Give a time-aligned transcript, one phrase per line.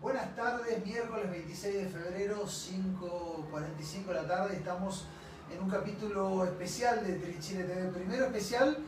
[0.00, 4.56] Buenas tardes, miércoles 26 de febrero, 5.45 de la tarde.
[4.56, 5.04] Estamos
[5.52, 7.90] en un capítulo especial de Trichile TV.
[7.90, 8.78] Primero especial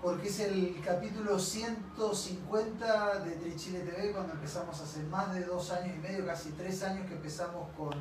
[0.00, 5.94] porque es el capítulo 150 de Trichile TV, cuando empezamos hace más de dos años
[5.94, 7.92] y medio, casi tres años que empezamos con,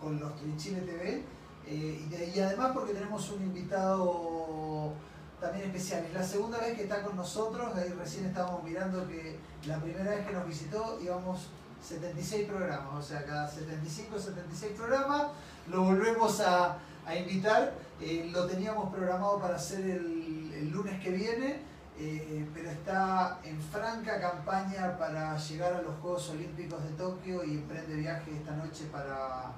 [0.00, 1.22] con los Trichile TV.
[1.68, 4.92] Eh, y, y además porque tenemos un invitado
[5.40, 6.04] también especial.
[6.04, 9.38] Es la segunda vez que está con nosotros, ahí recién estábamos mirando que
[9.68, 11.48] la primera vez que nos visitó íbamos
[11.82, 15.28] 76 programas, o sea, cada 75, 76 programas
[15.68, 17.74] lo volvemos a, a invitar.
[18.00, 21.60] Eh, lo teníamos programado para hacer el, lunes que viene,
[21.98, 27.54] eh, pero está en franca campaña para llegar a los Juegos Olímpicos de Tokio y
[27.54, 29.52] emprende viaje esta noche para,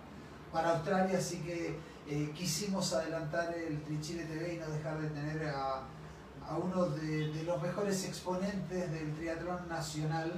[0.51, 1.79] para Australia, así que
[2.09, 5.83] eh, quisimos adelantar el Trichile TV y no dejar de tener a,
[6.49, 10.33] a uno de, de los mejores exponentes del triatlón nacional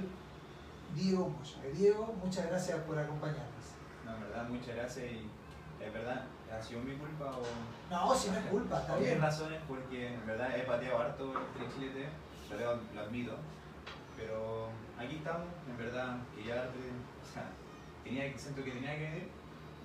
[0.95, 1.73] Diego Moya.
[1.73, 3.65] Diego, muchas gracias por acompañarnos.
[4.05, 5.29] No, en verdad, muchas gracias y
[5.83, 7.43] es verdad, ¿ha sido mi culpa o...?
[7.89, 9.21] No, si no es culpa, está bien.
[9.21, 12.07] razones porque en verdad he pateado harto el trichilete,
[12.49, 13.35] lo, lo admito,
[14.15, 17.49] pero aquí estamos, en verdad, que ya, o sea,
[18.03, 19.29] tenía, siento que tenía que venir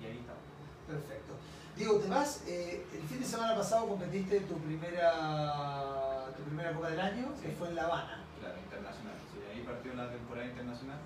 [0.01, 0.41] y aquí estamos.
[0.87, 1.33] Perfecto.
[1.75, 6.89] Diego, te vas, eh, el fin de semana pasado competiste tu primera, tu primera Copa
[6.89, 8.23] del Año, que fue en La Habana.
[8.43, 9.15] Claro, internacional.
[9.47, 10.99] Ahí partió la temporada internacional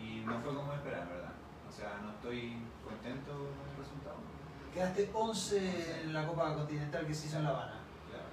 [0.00, 1.36] y no fue como esperaba, verdad.
[1.68, 4.16] O sea, no estoy contento con el resultado.
[4.72, 7.76] Quedaste 11 en la Copa Continental que se hizo en La Habana.
[8.08, 8.28] Claro.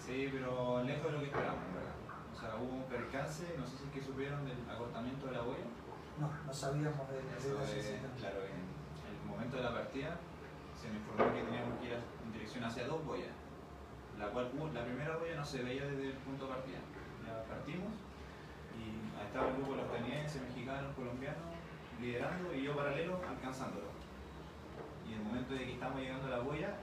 [0.00, 1.96] Sí, pero lejos de lo que esperábamos, verdad.
[2.32, 5.42] O sea, hubo un percance, no sé si es que supieron del acortamiento de la
[5.42, 5.68] boya.
[6.16, 7.60] No, no sabíamos de, de Eso
[8.16, 10.16] claro, en el momento de la partida
[10.72, 13.36] se nos informó que teníamos que ir en dirección hacia dos boyas,
[14.18, 16.80] la cual uh, la primera boya no se veía desde el punto de partida.
[17.26, 17.92] Ya partimos
[18.78, 21.56] y estaba el grupo de los atenienses, mexicanos, colombianos
[22.00, 23.88] liderando y yo paralelo alcanzándolo.
[25.08, 26.74] Y en el momento de que estamos llegando a la boya,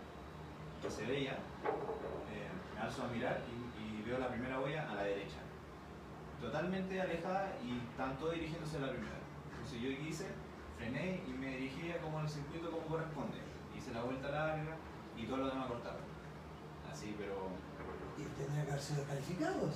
[0.81, 3.63] que se veía, eh, me alzo a mirar y,
[4.03, 5.39] veo la primera boya a la derecha.
[6.41, 7.79] Totalmente alejada y
[8.19, 9.15] todos dirigiéndose a la primera.
[9.49, 10.27] Entonces yo hice,
[10.77, 13.37] frené y me dirigía como en el circuito como corresponde.
[13.77, 14.75] Hice la vuelta larga
[15.15, 16.01] y todos los demás cortaron.
[16.91, 17.47] Así, pero
[18.17, 19.75] ¿Y tendrían que haber sido descalificados?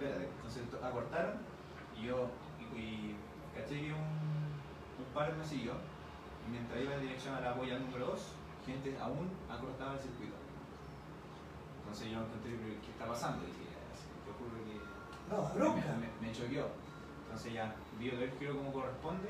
[0.00, 1.34] Espérate, entonces to- acortaron
[2.00, 2.28] y yo,
[2.58, 3.16] y, y
[3.54, 5.74] caché que un, un par me siguió
[6.46, 8.20] y mientras iba en dirección a la boya número 2,
[8.64, 10.34] gente aún acortaba el circuito.
[11.80, 12.50] Entonces yo encontré,
[12.80, 13.44] ¿qué está pasando?
[13.44, 14.80] Y dije, "Así, te juro que
[15.28, 15.96] No, da bronca.
[16.00, 16.68] me, me, choqueó.
[17.24, 19.28] Entonces ya vi el giro como corresponde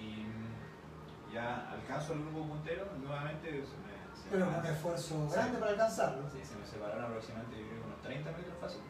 [0.00, 3.50] y mm, ya alcanzo al grupo puntero nuevamente.
[3.50, 5.34] Se me, se Pero me- un esfuerzo Sí.
[5.34, 6.28] grande para alcanzarlo.
[6.30, 8.80] Sí, se me separaron aproximadamente yo creo unos 30 metros fácil,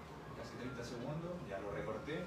[0.62, 2.25] 30 segundos, ya lo recorté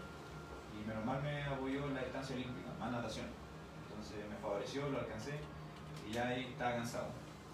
[0.76, 3.28] y menos mal me apoyó en la distancia olímpica, más natación.
[3.88, 5.40] Entonces me favoreció, lo alcancé
[6.08, 7.08] y ya ahí estaba cansado.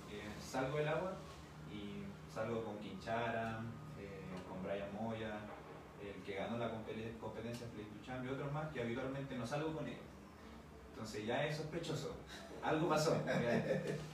[0.10, 1.14] Eh, salgo del agua
[1.72, 2.04] y
[2.34, 3.60] salgo con Quinchara,
[4.00, 5.38] eh, con Brian Moya,
[6.02, 9.88] el que ganó la competencia to Champ y otros más que habitualmente no salgo con
[9.88, 10.02] ellos.
[10.94, 12.16] Entonces ya es sospechoso.
[12.64, 13.16] Algo pasó.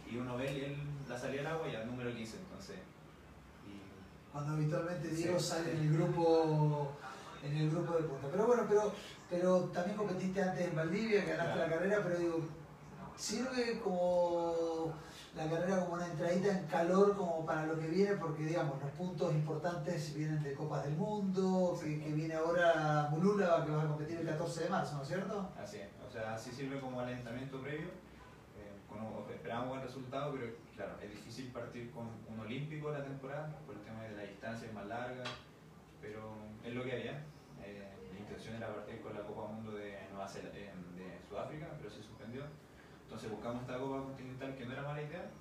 [0.09, 0.77] Y uno ve el-
[1.09, 2.77] la salida del agua y al número 15, entonces.
[4.31, 5.15] Cuando habitualmente Sí.
[5.23, 6.91] Diego sale en el grupo
[7.43, 8.27] en el grupo de punta.
[8.31, 8.91] Pero bueno, pero,
[9.29, 11.69] pero también competiste antes en Valdivia, que ganaste Claro.
[11.69, 12.39] la carrera, pero digo,
[13.15, 14.91] sirve como
[15.35, 18.91] la carrera como una entradita en calor como para lo que viene, porque digamos, los
[18.91, 23.87] puntos importantes vienen de Copas del Mundo, que, que viene ahora Mulula, que vas a
[23.87, 25.49] competir el 14 de marzo, ¿no es cierto?
[25.63, 25.87] así es.
[26.07, 27.89] O sea, así sirve como alentamiento previo.
[28.97, 33.75] Con- esperamos buen resultado, pero claro, es difícil partir con un olímpico la temporada por
[33.75, 35.23] el tema de la distancia es más larga,
[36.01, 37.23] pero es lo que había.
[37.63, 41.89] Eh, la intención era partir con la Copa Mundo de, Nueva eh, de Sudáfrica, pero
[41.89, 42.43] se suspendió.
[43.03, 45.31] Entonces buscamos esta Copa Continental que no era mala idea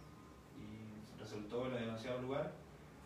[0.57, 2.53] y resultó el demasiado lugar.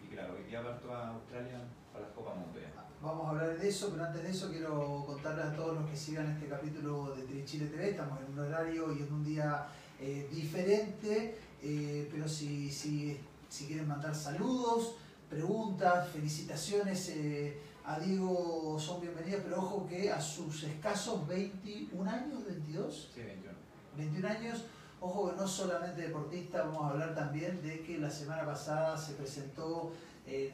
[0.05, 1.61] Y claro, hoy día parto a Australia
[1.93, 2.71] para las Copas Mundo ya.
[3.03, 5.97] Vamos a hablar de eso, pero antes de eso quiero contarles a todos los que
[5.97, 7.91] sigan este capítulo de Trichile TV.
[7.91, 9.67] Estamos en un horario y en un día
[10.01, 14.97] eh, diferente, eh, pero si, si, si quieren mandar saludos,
[15.29, 22.47] preguntas, felicitaciones eh, a Diego son bienvenidas, pero ojo que a sus escasos 21 años,
[22.47, 23.55] 22, Sí, 21.
[23.99, 24.65] 21 años,
[25.01, 29.13] ojo que no solamente deportista, vamos a hablar también de que la semana pasada se
[29.13, 29.93] presentó
[30.27, 30.53] en,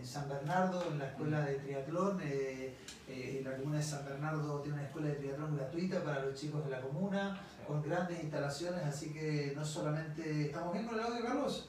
[0.00, 2.20] en San Bernardo, en la escuela de triatlón.
[2.22, 2.74] eh,
[3.06, 6.64] eh, la comuna de San Bernardo tiene una escuela de triatlón gratuita para los chicos
[6.64, 10.46] de la comuna, con grandes instalaciones, así que no solamente...
[10.46, 11.68] ¿Estamos bien con el audio, Carlos?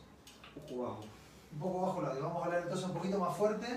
[0.70, 0.98] Wow.
[1.54, 2.24] Un poco bajo el audio.
[2.24, 3.68] Vamos a hablar entonces un poquito más fuerte.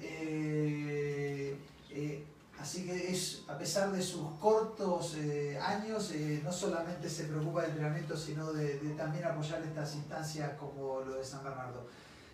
[0.00, 1.56] Eh,
[1.90, 2.26] eh,
[2.58, 7.62] Así que es, a pesar de sus cortos eh, años, eh, no solamente se preocupa
[7.62, 11.86] del entrenamiento, sino de, de, también apoyar estas instancias como lo de San Bernardo.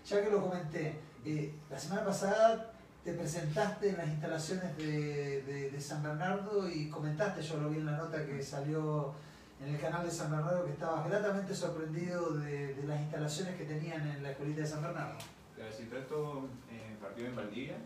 [0.07, 2.73] Ya que lo comenté, eh, la semana pasada
[3.05, 7.97] te presentaste en las instalaciones de, San Bernardo y comentaste, yo lo vi en la
[7.97, 9.15] nota que salió
[9.61, 14.07] en el canal de San Bernardo, que estabas gratamente sorprendido de, las instalaciones que tenían
[14.07, 15.19] en la escuelita de San Bernardo.
[15.57, 17.77] Claro, si esto eh, partió en Valdivia,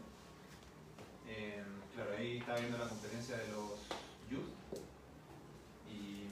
[1.28, 1.62] eh,
[1.94, 3.70] claro, ahí estaba viendo la competencia de los
[4.30, 4.50] youth.
[5.88, 6.28] Y,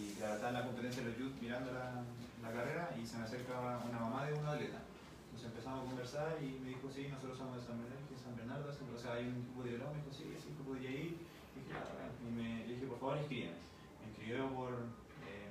[0.00, 2.02] y claro, estaba en la competencia de los youth mirando la,
[2.44, 4.84] la carrera y se me acerca una mamá de un atleta.
[5.24, 8.36] Entonces empezamos a conversar y me dijo, sí, nosotros somos de San Bernardo, que San
[8.36, 11.16] Bernardo, o sea, hay un grupo de me dijo, sí, sí, que podría ir.
[11.56, 13.56] Y, dije, ah, y me dije, por favor, escríbeme.
[13.98, 14.72] Me escribió por,
[15.24, 15.50] eh,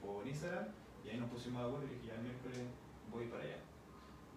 [0.00, 0.68] por Instagram
[1.04, 2.62] y ahí nos pusimos de acuerdo y dije, ya el miércoles
[3.10, 3.58] voy para allá.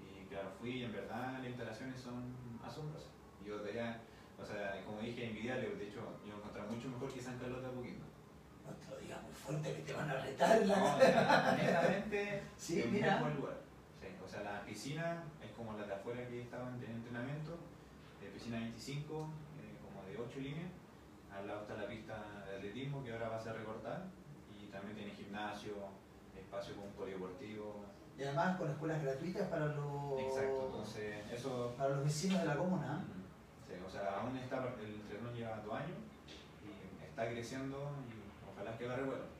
[0.01, 2.33] Y claro, fui y en verdad las instalaciones son
[2.63, 3.12] asombrosas.
[3.45, 4.01] Yo veía,
[4.42, 7.68] o sea, como dije, envidiable, de hecho, yo encontré mucho mejor que San Carlos de
[7.68, 8.06] Apoquindo.
[9.24, 10.95] Muy fuerte que te van a retar la No,
[11.54, 13.15] honestamente, Sí, es mira.
[13.15, 13.57] un buen lugar.
[14.01, 17.57] Sí, o sea, la piscina es como la de afuera que estaban en entrenamiento,
[18.21, 19.13] eh, piscina 25,
[19.62, 20.69] eh, como de 8 líneas.
[21.33, 22.15] Al lado está la pista
[22.50, 24.06] de atletismo que ahora va a ser recortada
[24.59, 25.74] y también tiene gimnasio,
[26.36, 27.86] espacio con un polideportivo.
[28.18, 32.56] Y además con escuelas gratuitas para los, Exacto, entonces eso para los vecinos de la
[32.57, 33.04] comuna.
[33.06, 33.13] ¿eh?
[33.68, 35.98] Sí, o sea, aún está, el triatlón lleva dos años
[36.65, 38.17] y está creciendo y
[38.57, 39.38] ojalá que en verdad.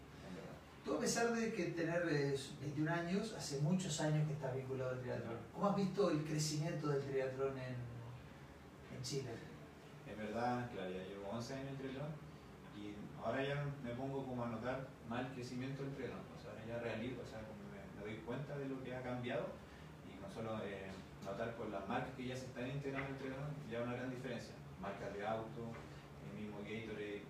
[0.86, 4.92] Tú a pesar de que tener eh, 21 años, hace muchos años que estás vinculado
[4.92, 5.36] al triatlón.
[5.54, 7.76] ¿Cómo has visto el crecimiento del triatlón en,
[8.96, 9.32] en Chile?
[10.08, 12.12] En verdad, claro, ya llevo 11 años en triatlón
[12.80, 16.24] y ahora ya me pongo como a notar más el crecimiento del triatlón.
[16.32, 19.48] O sea, ya realizo, o sea, me, me doy cuenta de lo que ha cambiado
[20.08, 20.88] y no solo eh,
[21.26, 24.10] notar por las marcas que ya se están integrando en el triatlón, ya una gran
[24.10, 24.56] diferencia.
[24.80, 25.76] Marcas de auto,
[26.32, 27.24] el mismo Gatorade, eh,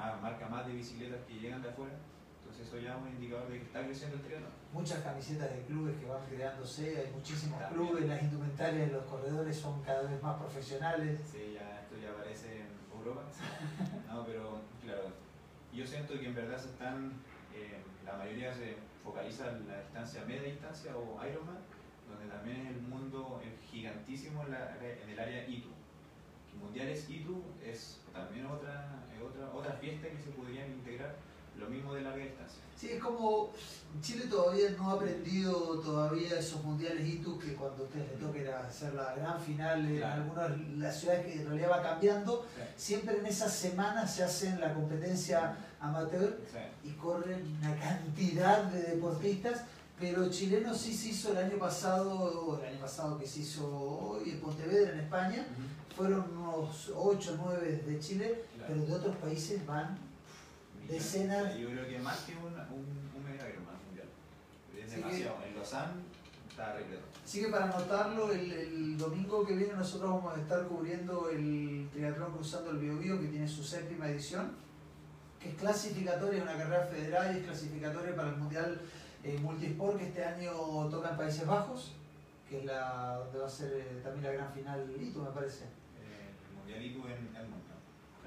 [0.00, 1.92] más, marcas más de bicicletas que llegan de afuera.
[2.40, 4.50] Entonces eso ya es un indicador de que está creciendo el triatlón.
[4.72, 7.86] Muchas camisetas de clubes que van creándose, hay muchísimos También.
[7.88, 11.20] clubes, las indumentarias de los corredores son cada vez más profesionales.
[11.30, 13.22] Sí, ya esto ya aparece en Europa.
[14.10, 15.04] No, pero claro,
[15.72, 17.12] yo siento que en verdad se están,
[17.54, 18.74] eh, la mayoría se
[19.04, 21.58] focaliza en la distancia media distancia o Ironman,
[22.08, 25.68] donde también es el mundo es gigantísimo en, la- en el área ITU.
[26.62, 31.16] Mundiales ITU es también otra, otra, otra fiesta que se podrían integrar,
[31.58, 32.58] lo mismo de larga distancia.
[32.76, 33.50] Sí, es como
[34.00, 38.40] Chile todavía no ha aprendido todavía esos mundiales ITU que cuando a ustedes les toque
[38.40, 40.22] ir a hacer la gran final en Claro.
[40.22, 42.46] algunas las ciudades que en realidad va cambiando,
[42.76, 46.88] siempre en esas semanas se hacen la competencia amateur Sí.
[46.88, 49.64] y corren una cantidad de deportistas,
[49.98, 54.30] pero chileno sí se hizo el año pasado, el año pasado que se hizo hoy
[54.30, 55.46] en Pontevedra, en España,
[56.00, 58.72] fueron unos 8 o 9 de Chile, Claro.
[58.74, 59.98] pero de otros países van
[60.88, 61.56] Decenas.
[61.56, 62.86] Yo creo que más que un, un,
[63.16, 64.08] un mega Ironman mundial.
[64.76, 65.36] Es demasiado.
[65.46, 65.92] En Lausanne
[66.48, 67.02] está repleto.
[67.24, 71.88] Así que para anotarlo, el, el domingo que viene nosotros vamos a estar cubriendo el
[71.92, 74.50] triatlón cruzando el Biobío que tiene su séptima edición,
[75.38, 78.80] que es clasificatoria, es una carrera federal y es clasificatoria para el Mundial
[79.22, 80.50] eh, Multisport que este año
[80.90, 81.92] toca en Países Bajos,
[82.48, 85.66] que es la donde va a ser eh, también la gran final Lito, me parece.
[86.70, 87.80] Mundial ITU en Edmonton.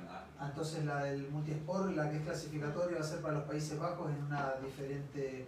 [0.10, 3.80] Ah, Entonces la del Multisport, la que es clasificatoria, va a ser para los Países
[3.80, 5.46] Bajos en una diferente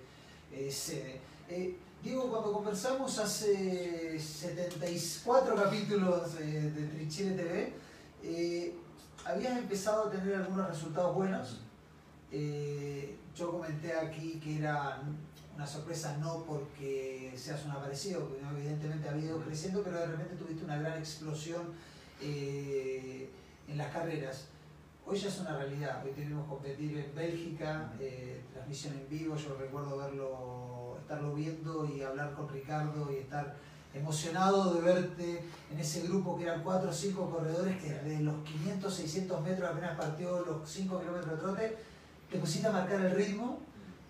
[0.52, 1.20] eh, sede.
[1.50, 7.74] Eh, Diego, cuando conversamos hace 74 capítulos eh, de Trichile TV,
[8.24, 8.75] eh,
[9.25, 11.62] habías empezado a tener algunos resultados buenos.
[12.32, 15.02] Eh, yo comenté aquí que era
[15.56, 20.64] una sorpresa no porque seas un aparecido, evidentemente ha ido creciendo, pero de repente tuviste
[20.64, 21.74] una gran explosión
[22.22, 23.30] eh,
[23.68, 24.48] en las carreras.
[25.06, 29.56] Hoy ya es una realidad, hoy tenemos competir en Bélgica, eh, transmisión en vivo, yo
[29.60, 33.56] recuerdo verlo, estarlo viendo y hablar con Ricardo y estar
[33.94, 38.44] emocionado de verte en ese grupo que eran 4 o 5 corredores que de los
[38.44, 41.78] 500, 600 metros apenas partió los 5 kilómetros de trote,
[42.32, 43.60] te pusiste a marcar el ritmo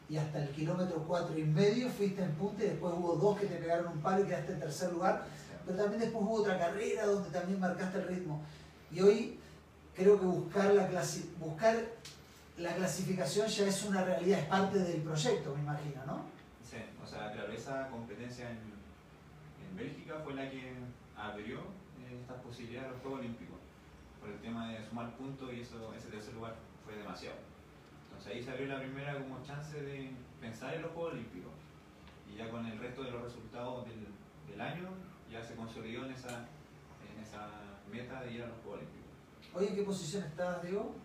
[0.10, 3.48] y hasta el kilómetro 4 y medio fuiste en punta y después hubo dos que
[3.48, 5.26] te pegaron un palo y quedaste en tercer lugar,
[5.66, 8.44] pero también después hubo otra carrera donde también marcaste el ritmo.
[8.92, 9.40] Y hoy
[9.96, 11.26] creo que buscar la, clasi-
[12.58, 16.26] la clasificación ya es una realidad, es parte del proyecto, me imagino, ¿no?
[16.64, 20.74] Sí, o sea, claro, esa competencia en, en Bélgica fue la que
[21.18, 23.58] abrió eh, estas posibilidades a los Juegos Olímpicos,
[24.20, 27.38] por el tema de sumar puntos y eso, ese tercer lugar fue demasiado.
[28.10, 31.52] Entonces ahí se abrió la primera como chance de pensar en los Juegos Olímpicos.
[32.32, 34.08] Y ya con el resto de los resultados del,
[34.50, 34.90] del año,
[35.36, 36.48] ya se consolidó en esa,
[37.12, 37.48] en esa
[37.92, 39.12] meta de ir a los Juegos Olímpicos.
[39.54, 40.96] Hoy en qué posición estás, Diego?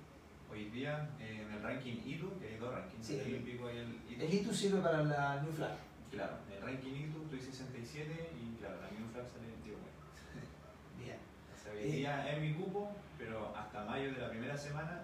[0.51, 3.77] Hoy día eh, en el ranking ITU, que hay dos rankings, Sí, el olímpico y
[3.77, 4.25] el ITU.
[4.25, 5.77] El ITU sirve para la New Flag.
[6.11, 9.79] Claro, en el ranking ITU estoy 67 y claro, la New Flag sale 21.
[10.99, 11.17] Bien.
[11.55, 11.93] O sea, hoy Eh.
[11.97, 15.03] día es mi cupo, pero hasta mayo de la primera semana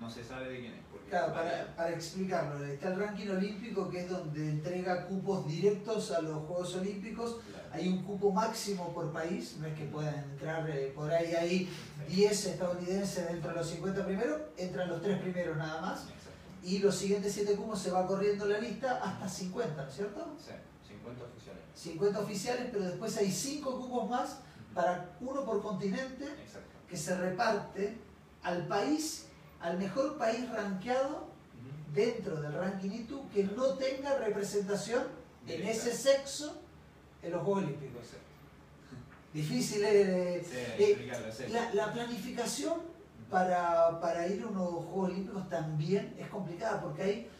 [0.00, 0.80] no se sabe de quién es.
[0.90, 6.10] Porque Claro, para, para explicarlo, está el ranking olímpico que es donde entrega cupos directos
[6.12, 7.40] a los Juegos Olímpicos.
[7.50, 7.68] Claro.
[7.72, 11.68] Hay un cupo máximo por país, no es que puedan entrar eh, por ahí, hay
[12.08, 16.06] 10 estadounidenses dentro de los 50 primeros, entran los 3 primeros nada más.
[16.62, 20.36] Y los siguientes 7 cupos se va corriendo la lista hasta 50, ¿no es cierto?
[20.38, 20.52] Sí,
[20.88, 21.62] 50 oficiales.
[21.74, 24.38] 50 oficiales, pero después hay 5 cupos más
[24.74, 26.68] para uno por continente Exacto.
[26.88, 27.96] que se reparte
[28.42, 29.27] al país,
[29.60, 31.28] al mejor país rankeado
[31.94, 35.04] dentro del ranking ITU que no tenga representación
[35.46, 36.60] en ese sexo
[37.22, 38.02] en los Juegos Olímpicos.
[39.32, 41.44] Difícil eh, Sí, eh, sí.
[41.52, 42.74] la, la planificación
[43.30, 47.30] para, para ir a unos Juegos Olímpicos también es complicada porque ahí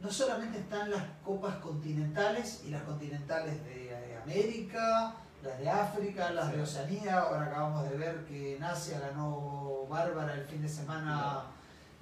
[0.00, 6.30] no solamente están las copas continentales y las continentales de eh, América, las de África,
[6.30, 6.62] las de.
[6.62, 11.44] Oceanía, ahora acabamos de ver que en Asia ganó Bárbara el fin de semana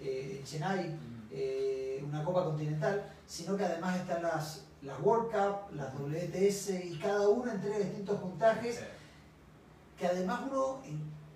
[0.00, 0.96] eh, en Chennai,
[1.30, 6.98] eh, una copa continental, sino que además están las, las World Cup, las WTS y
[6.98, 8.82] cada una entrega distintos puntajes
[9.98, 10.80] que además uno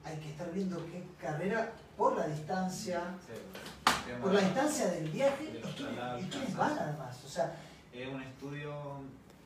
[0.04, 3.02] hay que estar viendo qué carrera por la distancia,
[4.20, 6.58] por la distancia del viaje, de es los que, traslados, es que es cansancio.
[6.58, 7.24] van además.
[7.24, 7.56] O sea,
[7.92, 8.72] Es un estudio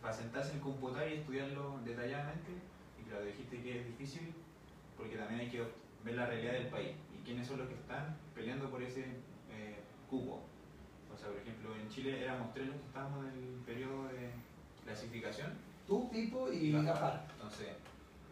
[0.03, 2.51] para sentarse en el computador y estudiarlo detalladamente.
[3.01, 4.35] Y claro, dijiste que es difícil
[4.97, 5.65] porque también hay que
[6.05, 9.03] ver la realidad del país y quiénes son los que están peleando por ese
[9.51, 10.41] eh, cupo.
[11.13, 14.31] O sea, por ejemplo, en Chile éramos tres los que estábamos en el periodo de
[14.85, 15.53] clasificación
[15.87, 16.73] tú, Pipo y.
[16.73, 17.27] Gafar.
[17.33, 17.69] Entonces,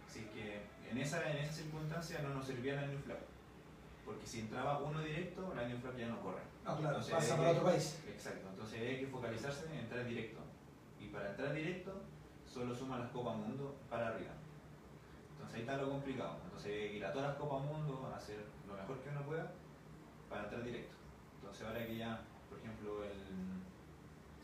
[0.08, 3.18] sí que en esa, en esa circunstancia no nos servía la New Flag.
[4.04, 6.42] Porque si entraba uno directo, la New Flag ya no corre.
[6.64, 8.02] No, claro, Entonces, pasa que- otro país.
[8.08, 10.40] Exacto, entonces hay que focalizarse en entrar directo.
[11.00, 12.02] Y para entrar directo,
[12.46, 14.32] solo suma las Copas Mundo para arriba.
[15.32, 16.38] Entonces ahí está lo complicado.
[16.44, 19.22] Entonces hay que ir a todas las Copas Mundo, a hacer lo mejor que uno
[19.22, 19.52] pueda
[20.28, 20.94] para entrar directo.
[21.36, 23.10] Entonces ahora que ya, por ejemplo, el,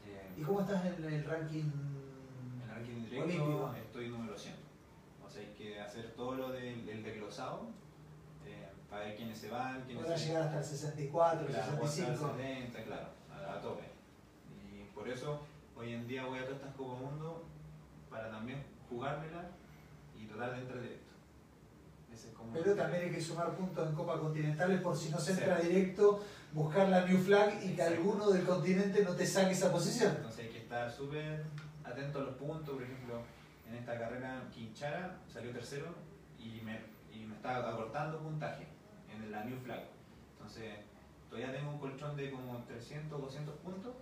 [0.06, 1.64] eh, ¿Y cómo estás en el ranking?
[1.64, 3.74] en el ranking directo Olímpico.
[3.74, 4.54] estoy número 100.
[5.24, 7.66] O sea, hay que hacer todo lo del, del desglosado
[8.46, 11.70] eh, para ver quiénes se van, quiénes Podrás se llegar hasta el 64, el Claro,
[11.72, 12.36] puedo estar 65.
[12.36, 13.84] 70, claro, a, a tope.
[14.72, 15.40] Y por eso
[15.76, 17.44] hoy en día voy a todas estas Copa Mundo
[18.10, 19.50] para también jugármela
[20.18, 21.07] y tratar de entrar directo.
[22.52, 25.40] Pero también hay que sumar puntos en Copa Continentales por si no se Sí.
[25.40, 29.70] entra directo, buscar la New Flag y que alguno del continente no te saque esa
[29.70, 30.14] posición.
[30.16, 31.44] Entonces hay que estar súper
[31.84, 32.74] atento a los puntos.
[32.74, 33.20] Por ejemplo,
[33.68, 35.86] en esta carrera Quinchara salió tercero
[36.38, 36.80] y me,
[37.12, 38.66] y me estaba acortando puntaje
[39.14, 39.82] en la New Flag.
[40.32, 40.74] Entonces
[41.28, 43.92] todavía tengo un colchón de como 300, 200 puntos.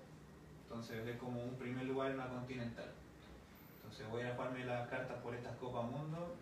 [0.62, 2.90] Entonces es como un primer lugar en una continental.
[3.76, 6.34] Entonces voy a jugarme las cartas por estas Copas Mundo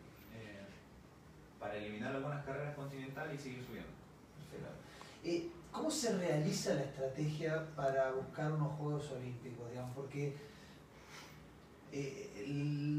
[1.64, 3.88] para eliminar algunas carreras continentales y seguir subiendo.
[5.24, 9.70] Eh, ¿Cómo se realiza la estrategia para buscar unos Juegos Olímpicos?
[9.70, 9.92] Digamos?
[9.96, 10.36] Porque
[11.90, 12.44] eh,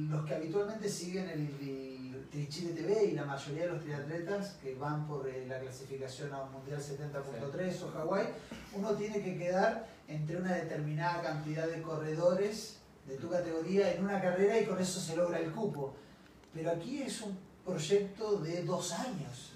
[0.09, 4.73] los que habitualmente siguen el, el Trichile TV y la mayoría de los triatletas que
[4.73, 8.27] van por eh, la clasificación a un Mundial 70.3 o Hawái,
[8.73, 14.19] uno tiene que quedar entre una determinada cantidad de corredores de tu categoría en una
[14.19, 15.93] carrera y con eso se logra el cupo.
[16.51, 19.53] Pero aquí es un proyecto de dos años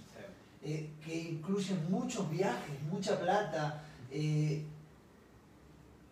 [0.61, 3.83] eh, que incluyen muchos viajes, mucha plata.
[4.11, 4.65] eh,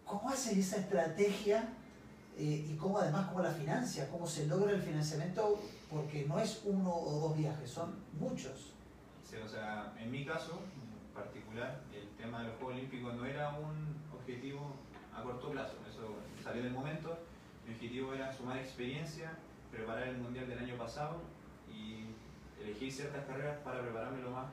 [0.06, 1.68] ¿Cómo haces esa estrategia
[2.38, 4.10] eh, y cómo además cómo la financia?
[4.10, 5.60] ¿Cómo se logra el financiamiento?
[5.90, 8.72] Porque no es uno o dos viajes, son muchos.
[9.30, 13.26] Sí, o sea, en mi caso en particular, el tema de los Juegos Olímpicos no
[13.26, 14.72] era un objetivo
[15.14, 17.18] a corto plazo, eso salió del momento.
[17.68, 19.34] Mi objetivo era sumar experiencia,
[19.70, 21.20] preparar el Mundial del año pasado
[21.72, 22.06] y
[22.64, 24.48] elegir ciertas carreras para prepararme lo más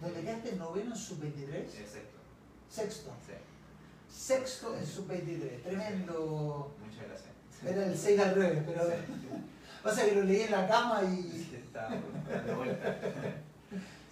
[0.00, 2.18] Donde quedaste noveno en sub-23, exacto.
[2.68, 3.10] sexto.
[3.26, 3.32] Sí,
[4.08, 6.74] Sexto en sub-23, tremendo.
[6.84, 7.30] muchas gracias.
[7.64, 8.82] Era el 6 al revés, pero
[9.82, 11.96] pasa que lo leí en la cama y Sí, estaba
[12.30, 12.96] dando vueltas.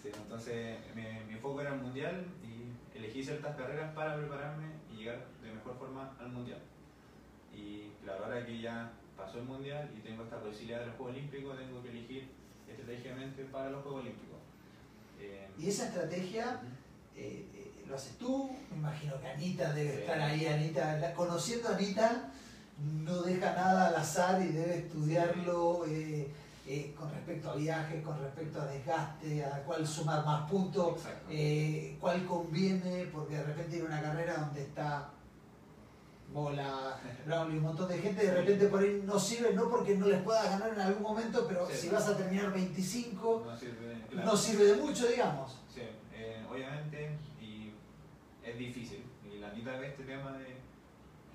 [0.03, 4.97] Sí, entonces mi, mi foco era el mundial y elegí ciertas carreras para prepararme y
[4.99, 6.61] llegar de mejor forma al mundial.
[7.55, 11.17] Y claro, ahora que ya pasó el mundial y tengo esta posibilidad de los Juegos
[11.17, 12.29] Olímpicos, tengo que elegir
[12.69, 14.39] estratégicamente para los Juegos Olímpicos.
[15.21, 16.61] Eh, Y esa estrategia
[17.17, 19.99] eh, eh, lo haces tú, me imagino que Anita debe Sí.
[20.01, 22.31] estar ahí, Anita, la- conociendo a Anita,
[23.05, 26.33] no deja nada al azar y debe estudiarlo eh,
[26.97, 32.25] con respecto a viajes, con respecto a desgaste, a cuál sumar más puntos, eh, cuál
[32.25, 35.11] conviene, porque de repente hay una carrera donde está
[36.33, 36.97] Bola,
[37.27, 40.23] Brownlee, un montón de gente, de repente por ahí no sirve, no porque no les
[40.23, 41.77] puedas ganar en algún momento, pero Sí.
[41.77, 44.27] si vas a terminar 25, No sirve, claro.
[44.31, 45.59] no sirve de mucho, digamos.
[45.69, 45.81] Sí,
[46.15, 47.73] eh, obviamente, y
[48.45, 49.05] es difícil.
[49.29, 50.57] Y la mitad de este tema de,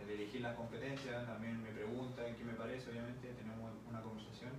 [0.06, 4.52] de elegir las competencias, también me preguntan qué me parece, obviamente, tenemos una conversación.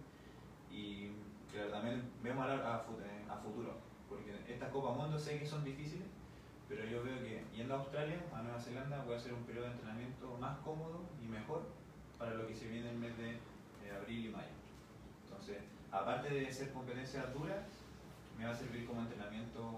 [0.70, 1.12] Y
[1.50, 3.74] claro, también vemos a, a, eh, a futuro,
[4.08, 6.06] porque estas Copas Mundo sé que son difíciles,
[6.68, 9.66] pero yo veo que yendo a Australia, a Nueva Zelanda, voy a hacer un periodo
[9.66, 11.62] de entrenamiento más cómodo y mejor
[12.18, 14.48] para lo que se viene el mes de eh, abril y mayo.
[15.24, 15.58] Entonces,
[15.92, 17.60] aparte de ser competencias duras,
[18.38, 19.76] me va a servir como entrenamiento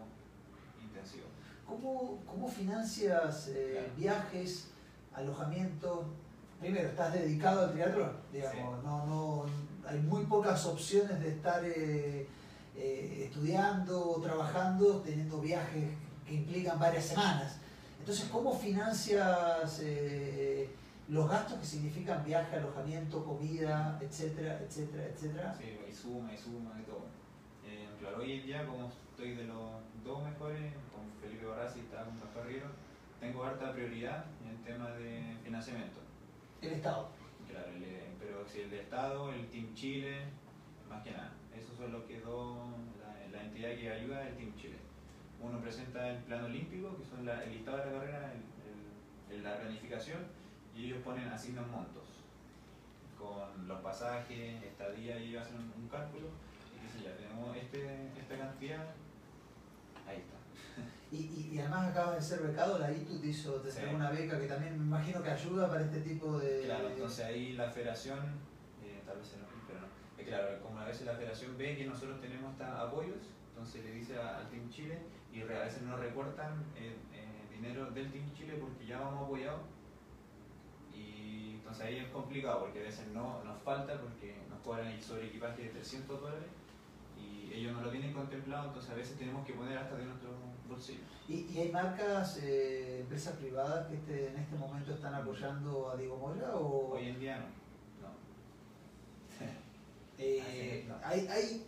[0.83, 1.27] intensivo.
[1.67, 3.89] ¿Cómo, cómo financias eh, Claro.
[3.97, 4.71] viajes,
[5.15, 6.07] alojamiento?
[6.61, 8.87] Primero, estás dedicado al triatlón, digamos, Sí.
[8.87, 9.47] no, no,
[9.87, 12.27] hay muy pocas opciones de estar eh,
[12.77, 15.85] eh, estudiando o trabajando, teniendo viajes
[16.29, 17.59] que implican varias semanas.
[17.99, 20.71] Entonces, ¿cómo financias eh,
[21.09, 25.55] los gastos que significan viaje, alojamiento, comida, etcétera, etcétera, etcétera?
[25.59, 27.07] Sí, y suma, y suma, y todo.
[27.67, 29.71] Eh, claro, hoy en día, como estoy de los
[30.05, 32.65] dos mejores, con Felipe Barraza y está con Rafa Río,
[33.21, 36.01] tengo harta prioridad en el tema de financiamiento.
[36.63, 37.09] El Estado.
[37.51, 40.25] Claro, el, eh, pero si el de Estado, el Team Chile,
[40.89, 41.33] más que nada.
[41.57, 42.59] Esos son los que dos,
[43.01, 44.77] la, la entidad que ayuda es el Team Chile.
[45.41, 49.43] Uno presenta el plan olímpico, que son la- el listado de la carrera, el- el-
[49.45, 50.21] la planificación,
[50.75, 52.05] y ellos ponen, asignan montos.
[53.19, 56.29] Con los pasajes, estadía, y ellos hacen un, un cálculo,
[56.77, 58.85] y dicen ya, tenemos este, esta cantidad,
[60.07, 60.37] ahí está.
[61.11, 63.81] Y, y, y además acabas de ser becado, la ITU te hizo, te Sí.
[63.95, 66.65] una beca que también me imagino que ayuda para este tipo de...
[66.67, 68.19] Claro, entonces ahí la federación,
[68.85, 69.87] eh, tal vez se nos pero no.
[70.19, 73.17] Eh, claro, como a veces la federación ve que nosotros tenemos apoyos,
[73.49, 74.99] entonces le dice a- al Team Chile
[75.39, 79.61] y a veces nos recortan eh, eh, dinero del Team Chile porque ya vamos apoyados.
[80.95, 85.01] Y entonces ahí es complicado porque a veces no nos falta porque nos cobran el
[85.01, 86.49] sobre equipaje de 300 dólares
[87.17, 90.31] y ellos no lo tienen contemplado, entonces a veces tenemos que poner hasta de nuestro
[90.69, 91.01] bolsillo.
[91.29, 95.97] ¿Y, y hay marcas, eh, empresas privadas que este, en este momento están apoyando a
[95.97, 96.55] Diego Moya?
[96.55, 98.09] O, Hoy en día no.
[98.09, 98.15] no.
[100.89, 100.95] No.
[101.05, 101.67] hay, hay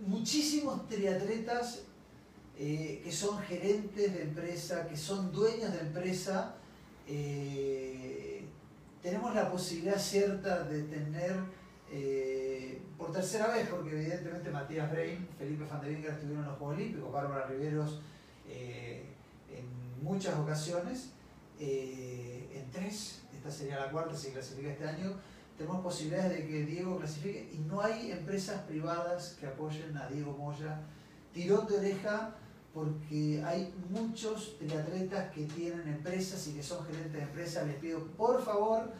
[0.00, 1.86] muchísimos triatletas
[2.58, 6.56] eh, que son gerentes de empresa, que son dueños de empresa.
[7.06, 8.44] eh,
[9.02, 11.36] tenemos la posibilidad cierta de tener,
[11.90, 16.76] eh, por tercera vez, porque evidentemente Matías Brain, Felipe Van de estuvieron en los Juegos
[16.76, 18.00] Olímpicos, Bárbara Riveros
[18.48, 21.10] en muchas ocasiones,
[21.58, 25.12] en tres, esta sería la cuarta si clasifica este año,
[25.58, 30.32] tenemos posibilidades de que Diego clasifique y no hay empresas privadas que apoyen a Diego
[30.32, 30.80] Moya.
[31.32, 32.34] Tirón de oreja
[32.74, 37.66] porque hay muchos triatletas que tienen empresas y que son gerentes de empresas.
[37.68, 38.90] Les pido por favor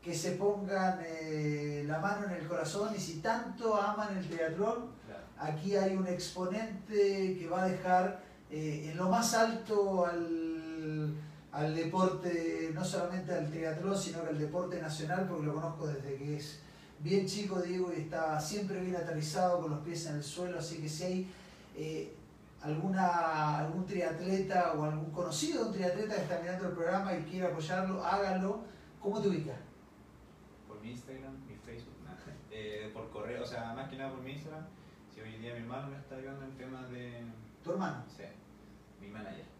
[0.00, 4.92] que se pongan eh, la mano en el corazón y si tanto aman el triatlón,
[5.06, 5.24] Claro.
[5.36, 11.14] aquí hay un exponente que va a dejar eh, en lo más alto al,
[11.50, 16.16] al deporte, no solamente al triatlón, sino que al deporte nacional, porque lo conozco desde
[16.16, 16.60] que es
[17.00, 20.76] bien chico, Diego, y está siempre bien aterrizado, con los pies en el suelo, así
[20.78, 21.30] que si hay
[21.76, 22.14] eh,
[22.62, 27.22] alguna, algún triatleta o algún conocido de un triatleta que está mirando el programa y
[27.22, 28.60] quiere apoyarlo, hágalo.
[29.00, 29.56] ¿Cómo te ubicas?
[30.72, 32.18] por mi Instagram, mi Facebook, nada.
[32.50, 34.64] Eh, por correo, o sea, más que nada por mi Instagram.
[35.12, 37.24] Si hoy en día mi hermano me está ayudando en temas de.
[37.62, 38.02] Tu hermano.
[38.08, 38.24] Sí,
[39.00, 39.51] mi manager.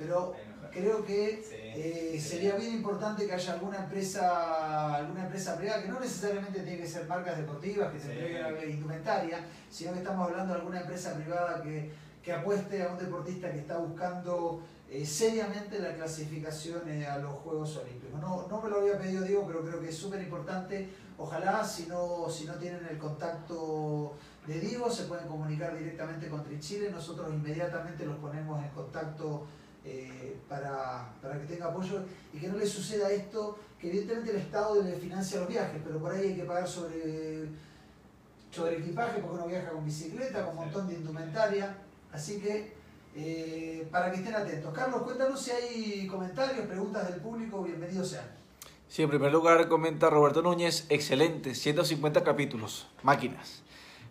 [0.00, 0.34] Pero
[0.72, 6.00] creo que Eh, sería bien importante que haya alguna empresa, alguna empresa privada, que no
[6.00, 8.08] necesariamente tiene que ser marcas deportivas que Sí.
[8.10, 9.38] entreguen la indumentaria,
[9.70, 11.92] sino que estamos hablando de alguna empresa privada que,
[12.24, 17.34] que apueste a un deportista que está buscando eh, seriamente la clasificación eh, a los
[17.34, 18.20] Juegos Olímpicos.
[18.20, 20.88] No, no me lo había pedido Diego, pero creo que es súper importante.
[21.18, 24.14] Ojalá, si no, si no tienen el contacto
[24.48, 26.90] de Diego, se pueden comunicar directamente con Trichile.
[26.90, 29.46] Nosotros inmediatamente los ponemos en contacto
[29.84, 34.36] eh, para, para que tenga apoyo y que no le suceda esto, que evidentemente el
[34.36, 37.48] Estado le financia los viajes, pero por ahí hay que pagar sobre,
[38.50, 41.76] sobre equipaje porque uno viaja con bicicleta, con un montón de indumentaria.
[42.12, 42.74] Así que
[43.14, 44.72] eh, para que estén atentos.
[44.72, 48.24] Carlos, cuéntanos si hay comentarios, preguntas del público, bienvenidos sean.
[48.88, 53.62] Sí, en primer lugar comenta Roberto Núñez, excelente, 150 capítulos, máquinas.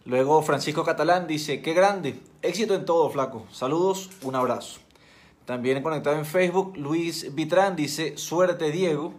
[0.06, 3.46] Luego Francisco Catalán dice, qué grande, éxito en todo, flaco.
[3.52, 4.80] Saludos, un abrazo.
[5.50, 9.16] También conectado en Facebook, Luis Vitrán dice, suerte Diego.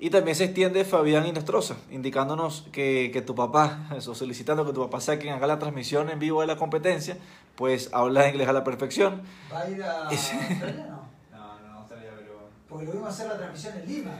[0.00, 4.80] Y también se extiende Fabián Inostroza, indicándonos que, que tu papá, eso, solicitando que tu
[4.82, 7.18] papá sea quien haga la transmisión en vivo de la competencia,
[7.54, 9.22] pues habla inglés a la perfección.
[9.52, 11.38] ¿Va a ir a Australia no?
[11.38, 12.48] No, no, Australia, pero.
[12.68, 14.10] Porque lo vimos hacer la transmisión en Lima.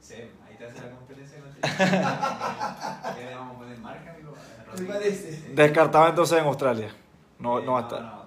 [0.00, 1.38] Sí, ahí te hace la competencia.
[3.16, 4.34] ¿Qué le vamos a poner marca, amigo?
[4.78, 5.50] Me parece.
[5.52, 6.94] Descartado entonces en Australia.
[7.40, 8.19] No, Eh, no va a estar.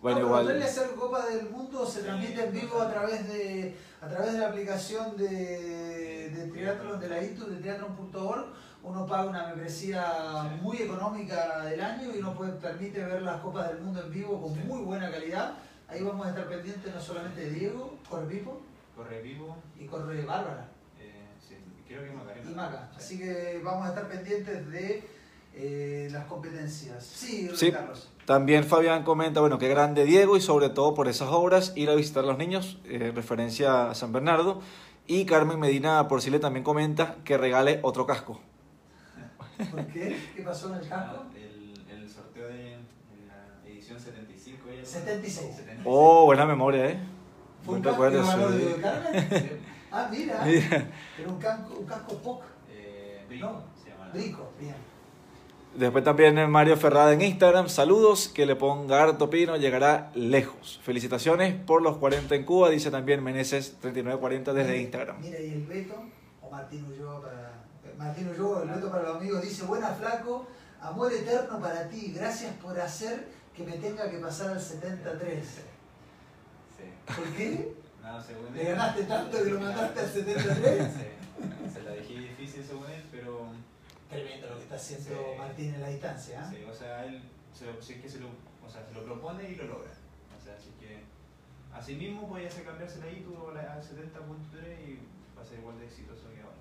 [0.00, 0.62] Bueno, No, pero igual.
[0.62, 4.48] Hacer Copa del Mundo se transmite en vivo a través de a través de la
[4.48, 8.46] aplicación de, de Triathlon de la ITU, de triathlon.org.
[8.84, 10.04] Uno paga una membresía
[10.54, 10.60] Sí.
[10.62, 14.40] muy económica del año y uno puede, permite ver las Copas del Mundo en vivo
[14.40, 14.60] con Sí.
[14.60, 15.54] muy buena calidad.
[15.88, 18.60] Ahí vamos a estar pendientes no solamente de Diego, corre Pipo
[18.94, 19.56] Corre vivo.
[19.78, 20.68] y corre Bárbara
[21.00, 21.56] Eh, sí,
[21.88, 22.50] creo que Macarena.
[22.50, 22.88] y Maca.
[22.92, 22.96] Sí.
[22.98, 25.08] Así que vamos a estar pendientes de
[25.54, 27.02] eh, las competencias.
[27.04, 27.72] Sí, Sí.
[27.72, 28.10] Carlos.
[28.28, 31.94] También Fabián comenta, bueno, qué grande Diego y sobre todo por esas obras, ir a
[31.94, 34.60] visitar a los niños, eh, referencia a San Bernardo.
[35.06, 38.38] Y Carmen Medina Porcile también comenta que regale otro casco.
[39.70, 40.14] ¿Por qué?
[40.36, 40.92] ¿Qué pasó en el?
[40.92, 42.76] Ah, el, el sorteo de
[43.26, 44.68] la edición 75.
[44.74, 45.56] ella- 76.
[45.56, 45.80] 76.
[45.86, 46.98] Oh, buena memoria, ¿eh?
[47.64, 48.18] ¿Fue un casco de
[48.82, 49.26] Carmen?
[49.30, 49.50] Sí.
[49.90, 50.42] Ah, mira.
[50.44, 50.86] Mira.
[51.18, 52.42] Era un casco, un casco POC.
[52.70, 54.74] Eh, Brico, No, se llama la- Brico, bien.
[55.76, 57.68] Después también Mario Ferrada en Instagram.
[57.68, 60.80] Saludos, que le ponga harto pino, llegará lejos.
[60.82, 65.20] Felicitaciones por los 40 en Cuba, dice también Meneses 3940 desde Mira, Instagram.
[65.20, 65.94] Mira, y el Beto,
[66.42, 67.64] o Martín Ulloa para.
[67.96, 70.46] Martín Ulloa, el Beto para los amigos, dice: Buena flaco,
[70.80, 75.44] amor eterno para ti, gracias por hacer que me tenga que pasar al 73.
[76.76, 77.14] Sí.
[77.14, 77.74] ¿Por qué?
[78.00, 80.92] No, según ¿Le ganaste tanto que lo mandaste al 73?
[80.94, 81.70] Sí.
[81.74, 83.48] Se la dejé difícil según él, pero.
[84.08, 85.38] Tremendo lo que está haciendo Sí.
[85.38, 86.40] Martín en la distancia.
[86.40, 86.44] ¿eh?
[86.50, 89.04] Sí, o sea, él se lo, si es que se lo, o sea, se lo
[89.04, 89.90] propone y lo logra.
[90.36, 91.02] O sea, así que
[91.72, 94.98] así mismo podía hacer cambiarse la ITU o la 70.3 y
[95.36, 96.56] va a ser igual de exitoso que ahora.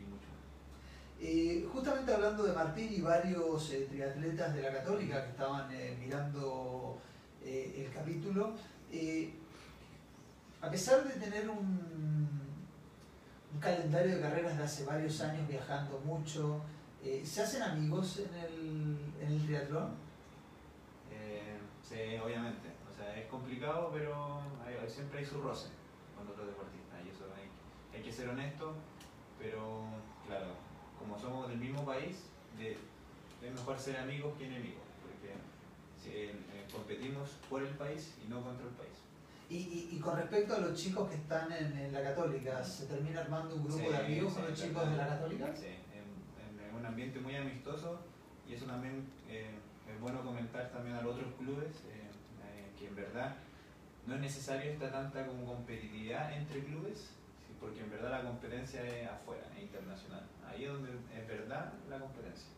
[0.00, 1.20] Y mucho más.
[1.20, 5.96] Eh, justamente hablando de Martín y varios eh, triatletas de la Católica que estaban eh,
[5.98, 7.00] mirando
[7.44, 8.54] el capítulo,
[10.62, 12.40] a pesar de tener un,
[13.52, 16.62] un calendario de carreras de hace varios años viajando mucho,
[17.04, 19.94] eh, ¿se hacen amigos en el, en el triatlón?
[21.12, 22.68] Eh, sí, obviamente.
[22.90, 25.68] O sea, es complicado, pero hay- siempre hay su roce
[26.16, 27.00] con otros deportistas.
[27.04, 28.74] Y eso hay, hay que ser honesto,
[29.38, 29.84] pero
[30.26, 30.46] claro,
[30.98, 32.16] como somos del mismo país,
[32.58, 32.78] de-
[33.46, 35.34] es mejor ser amigos que enemigos, porque
[36.00, 38.94] si, eh, eh, competimos por el país y no contra el país.
[39.50, 42.86] Y, y- y con respecto a los chicos que están en, en la Católica, ¿se
[42.86, 45.06] termina armando un grupo Sí, de amigos sí, con los chicos de la.
[45.08, 45.54] Católica?
[45.54, 45.66] Sí,
[46.76, 48.00] un ambiente muy amistoso
[48.48, 49.54] y eso también eh,
[49.88, 52.10] es bueno comentar también a los otros clubes eh,
[52.44, 53.36] eh, que en verdad
[54.06, 57.10] no es necesario esta tanta como competitividad entre clubes,
[57.58, 60.22] porque en verdad la competencia es afuera, es internacional.
[60.46, 62.48] Ahí es donde es verdad la competencia.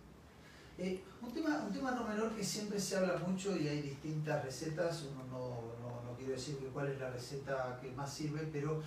[1.23, 5.09] Un, tema, un tema no menor que siempre se habla mucho y hay distintas recetas,
[5.11, 5.49] uno no,
[5.81, 8.83] no, no quiero decir cuál es la receta que más sirve, pero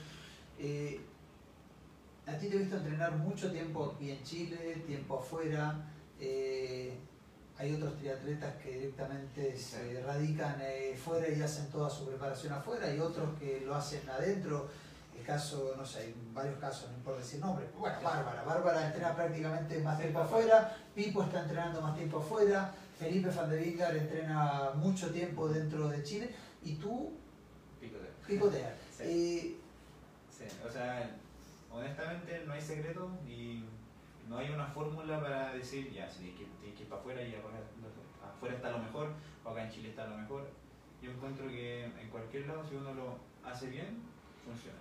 [2.29, 5.75] a ti te he visto entrenar mucho tiempo aquí en Chile, tiempo afuera,
[6.19, 6.97] eh,
[7.57, 12.85] hay otros triatletas que directamente se radican eh, fuera y hacen toda su preparación afuera,
[12.87, 14.67] hay otros que lo hacen adentro.
[15.17, 17.67] El caso, no sé, hay varios casos, no importa decir nombres.
[17.77, 18.43] Bueno, Bárbara.
[18.43, 23.57] Bárbara entrena prácticamente más tiempo afuera, Pipo está entrenando más tiempo afuera, Felipe Van de
[23.57, 27.11] Vingar entrena mucho tiempo dentro de Chile y tú
[28.25, 28.73] picoteas.
[28.97, 29.03] Sí.
[29.03, 29.55] Eh,
[30.39, 31.17] Sí, o sea,
[31.71, 33.63] honestamente no hay secreto y
[34.27, 38.55] no hay una fórmula para decir, ya, si tienes que, ir para afuera y afuera
[38.55, 39.09] está lo mejor,
[39.43, 40.47] o acá en Chile está lo mejor.
[41.01, 44.01] Yo encuentro que en cualquier lado, si uno lo hace bien,
[44.45, 44.77] funciona.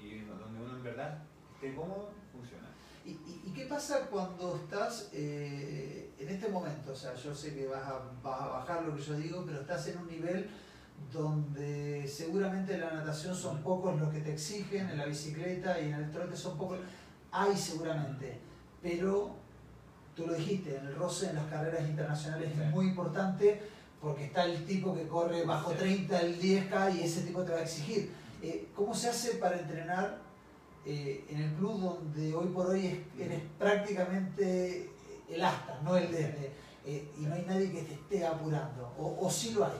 [0.00, 1.22] Y donde uno en verdad
[1.54, 2.68] esté cómodo, funciona.
[3.04, 6.92] ¿Y, y- y qué pasa cuando estás eh, en este momento?
[6.92, 9.60] O sea, yo sé que vas a, vas a bajar lo que yo digo, pero
[9.60, 10.48] estás en un nivel
[11.12, 15.86] donde seguramente en la natación son pocos los que te exigen, en la bicicleta y
[15.86, 16.78] en el trote son pocos.
[17.32, 18.38] Hay seguramente,
[18.82, 19.30] pero
[20.14, 22.60] tú lo dijiste, en el roce en las carreras internacionales Sí.
[22.62, 23.60] es muy importante
[24.00, 25.76] porque está el tipo que corre bajo Sí.
[25.78, 28.12] 30 el 10K y ese tipo te va a exigir.
[28.42, 30.18] Eh, ¿Cómo se hace para entrenar
[30.86, 34.88] eh, en el club donde hoy por hoy es- eres prácticamente
[35.28, 36.52] el asta, no el desde,
[36.86, 38.94] eh, y no hay nadie que te esté apurando?
[38.98, 39.72] ¿O, o sí lo hay?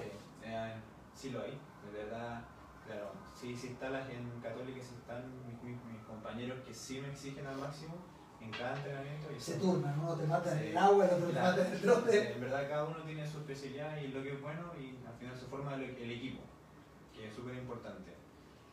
[1.19, 2.45] Sí lo hay, de verdad,
[2.87, 7.01] claro, sí, sí están las en Católica, sí están mis, mis- mis compañeros que sí
[7.01, 7.97] me exigen al máximo
[8.41, 9.27] en cada entrenamiento.
[9.37, 10.67] Y Se son- turnan, uno te mata en Sí.
[10.69, 12.33] el agua, el otro te mata en el Sí, trote.
[12.35, 15.37] En verdad cada uno tiene su especialidad y lo que es bueno y al final
[15.37, 16.41] se forma el, el equipo,
[17.13, 18.15] que es súper importante.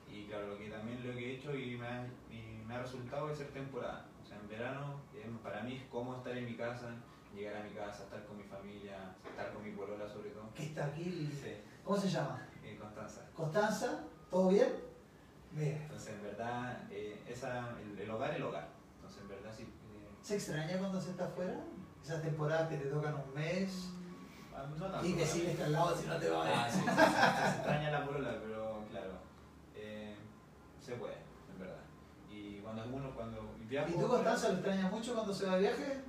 [0.07, 2.81] Y claro, lo que también lo que he hecho y me ha, y me ha
[2.83, 4.05] resultado es ser temporada.
[4.23, 6.93] O sea, en verano eh, para mí es como estar en mi casa,
[7.33, 10.53] llegar a mi casa, estar con mi familia, estar con mi polola sobre todo.
[10.53, 11.27] Que está aquí.
[11.33, 11.51] Sí,
[11.85, 12.41] ¿Cómo se llama?
[12.63, 13.21] en Constanza.
[13.35, 13.99] Constanza,
[14.31, 14.73] ¿todo bien?
[15.51, 15.77] Bien.
[15.83, 18.67] Entonces, en verdad, eh, esa, el, el hogar es el hogar.
[18.95, 19.63] Entonces, en verdad, sí.
[19.63, 21.55] eh, ¿Se extraña cuando se está afuera?
[22.03, 23.89] Esas temporadas que te tocan un mes
[24.55, 25.33] ah, no tanto, y que ¿verdad?
[25.33, 28.05] sigues al lado si no te va Ah, a sí, sí, sí, se extraña la
[28.05, 29.11] polola, pero claro,
[29.75, 30.15] eh,
[30.79, 31.15] se puede,
[31.53, 31.81] en verdad.
[32.29, 33.89] Y cuando uno, cuando viajo...
[33.89, 36.01] ¿Y tú, Constanza, lo extrañas mucho cuando se va de viaje?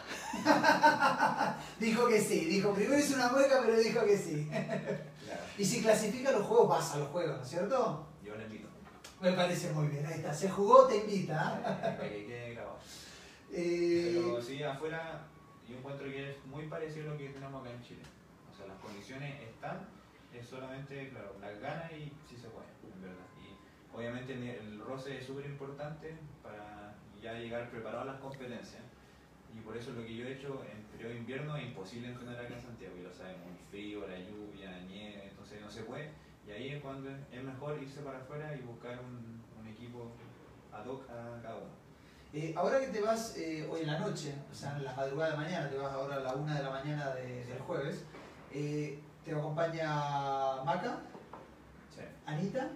[1.80, 4.48] dijo que sí, dijo, primero hizo una mueca, pero dijo que sí.
[4.50, 8.06] Claro, Y si clasifica los juegos, vas a los juegos, ¿no es cierto?
[8.24, 8.68] yo le invito.
[9.20, 10.32] Me parece muy bien, ahí está.
[10.32, 11.58] Se jugó, te invita.
[11.58, 11.96] ¿eh?
[11.96, 12.78] Para que quede grabado.
[13.52, 15.26] Eh, Pero sí, afuera
[15.68, 18.02] yo encuentro que es muy parecido a lo que tenemos acá en Chile.
[18.50, 19.88] O sea, las condiciones están,
[20.32, 23.26] es solamente, claro, las ganas y si se puede, en verdad.
[23.38, 28.82] Y obviamente el roce es súper importante para ya llegar preparado a las competencias.
[29.56, 32.36] Y por eso lo que yo he hecho en periodo de invierno es imposible entrenar
[32.44, 35.82] acá en Santiago, y lo sabemos, muy frío, la lluvia, la nieve, entonces no se
[35.82, 36.10] puede.
[36.46, 40.12] Y ahí es cuando es mejor irse para afuera y buscar un, un equipo
[40.72, 41.80] ad hoc a cada uno.
[42.32, 45.32] eh, ahora que te vas eh, hoy en la noche, o sea, en la madrugada
[45.32, 48.04] de mañana, te vas ahora a la una de la mañana de- del jueves,
[48.52, 51.00] eh, te acompaña Maca,
[51.94, 52.02] Sí.
[52.26, 52.68] Anita.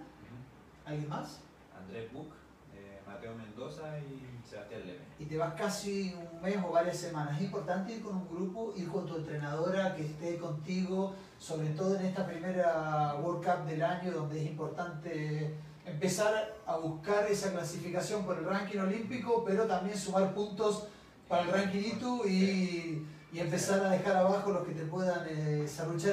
[0.85, 1.39] ¿alguien más?
[1.75, 2.31] Andrés Buc,
[2.75, 4.99] eh, Mateo Mendoza y Sebastián Leme.
[5.19, 7.37] y te vas casi un mes o varias semanas.
[7.37, 11.95] Es importante ir con un grupo, ir con tu entrenadora que esté contigo, sobre todo
[11.99, 15.55] en esta primera World Cup del año, donde es importante
[15.85, 20.87] empezar a buscar esa clasificación por el ranking olímpico, pero también sumar puntos
[21.27, 25.65] para el ranking ITU y, y empezar a dejar abajo los que te puedan eh,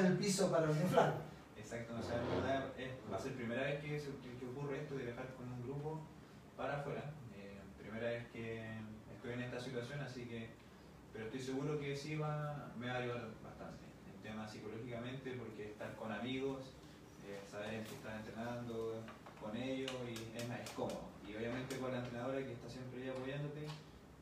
[0.06, 1.14] el piso para inflar.
[1.56, 3.98] Exacto, o sea, en verdad es- va a ser primera vez que-
[4.38, 6.00] que ocurre esto de viajar con un grupo
[6.56, 7.12] para afuera.
[8.02, 8.66] Primera vez que
[9.14, 10.48] estoy en esta situación, así que,
[11.12, 13.84] pero estoy seguro que sí va, me va a ayudar bastante.
[14.12, 16.74] En tema psicológicamente, porque estar con amigos,
[17.24, 19.04] eh, saber que estás entrenando
[19.40, 21.04] con ellos y es, más, es cómodo.
[21.28, 23.68] Y obviamente con la entrenadora que está siempre ahí apoyándote,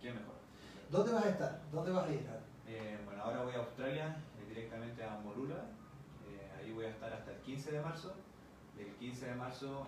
[0.02, 0.36] qué mejor.
[0.90, 1.60] ¿Dónde vas a estar?
[1.72, 2.20] ¿Dónde vas a ir?
[2.68, 5.54] Eh, bueno, ahora voy a Australia, eh, directamente a Morulo.
[5.56, 8.14] Eh, ahí voy a estar hasta el 15 de marzo.
[8.76, 9.86] Y el 15 de marzo,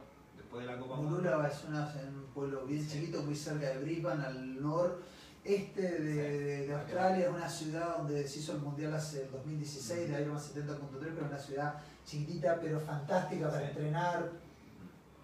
[0.52, 3.00] después de la Copa Mundo, Mulula es una- un pueblo bien Sí.
[3.00, 6.66] chiquito, muy cerca de Brisbane, al noreste de, Sí.
[6.68, 10.40] de- Australia, es una ciudad donde se hizo el mundial hace el 2016, de Ironman
[10.42, 14.30] 70.3, pero es una ciudad chiquitita pero fantástica para entrenar.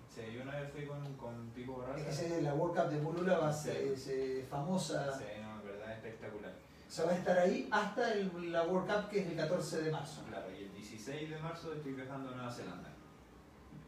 [0.09, 3.39] Sí, yo una vez fui con, con Pico Es que la World Cup de Mulula
[3.39, 4.03] va a ser Sí.
[4.03, 5.13] se- famosa.
[5.17, 6.53] Sí, no, en verdad espectacular.
[6.89, 9.83] O sea, va a estar ahí hasta el- la World Cup que es el 14
[9.83, 10.23] de marzo.
[10.27, 12.89] Claro, y el 16 de marzo estoy viajando a Nueva Zelanda.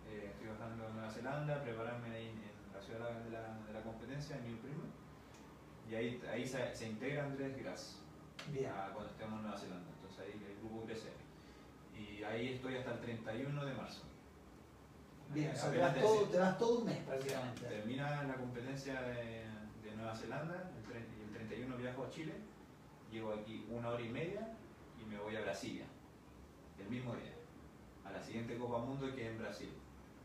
[0.06, 3.82] Eh, estoy viajando a Nueva Zelanda, prepararme ahí en la ciudad de la, de la
[3.82, 4.84] competencia, en New Primo.
[5.88, 7.96] Y ahí, ahí se, se integra Andrés Gras.
[8.50, 8.70] Bien.
[8.70, 9.90] a cuando estemos en Nueva Zelanda.
[9.96, 11.10] Entonces ahí el grupo crece.
[11.98, 14.02] Y ahí estoy hasta el 31 de marzo.
[15.32, 16.24] Bien, o sea, te vas, todo,
[16.58, 17.60] te un mes prácticamente.
[17.66, 19.44] Termina la competencia de,
[19.84, 22.34] de Nueva Zelanda el, tre- y el 31 viajo a Chile.
[23.12, 24.48] Llego aquí una hora y media
[25.00, 25.84] y me voy a Brasilia.
[26.78, 27.34] El mismo día.
[28.04, 29.70] A la siguiente Copa Mundo que es en Brasil.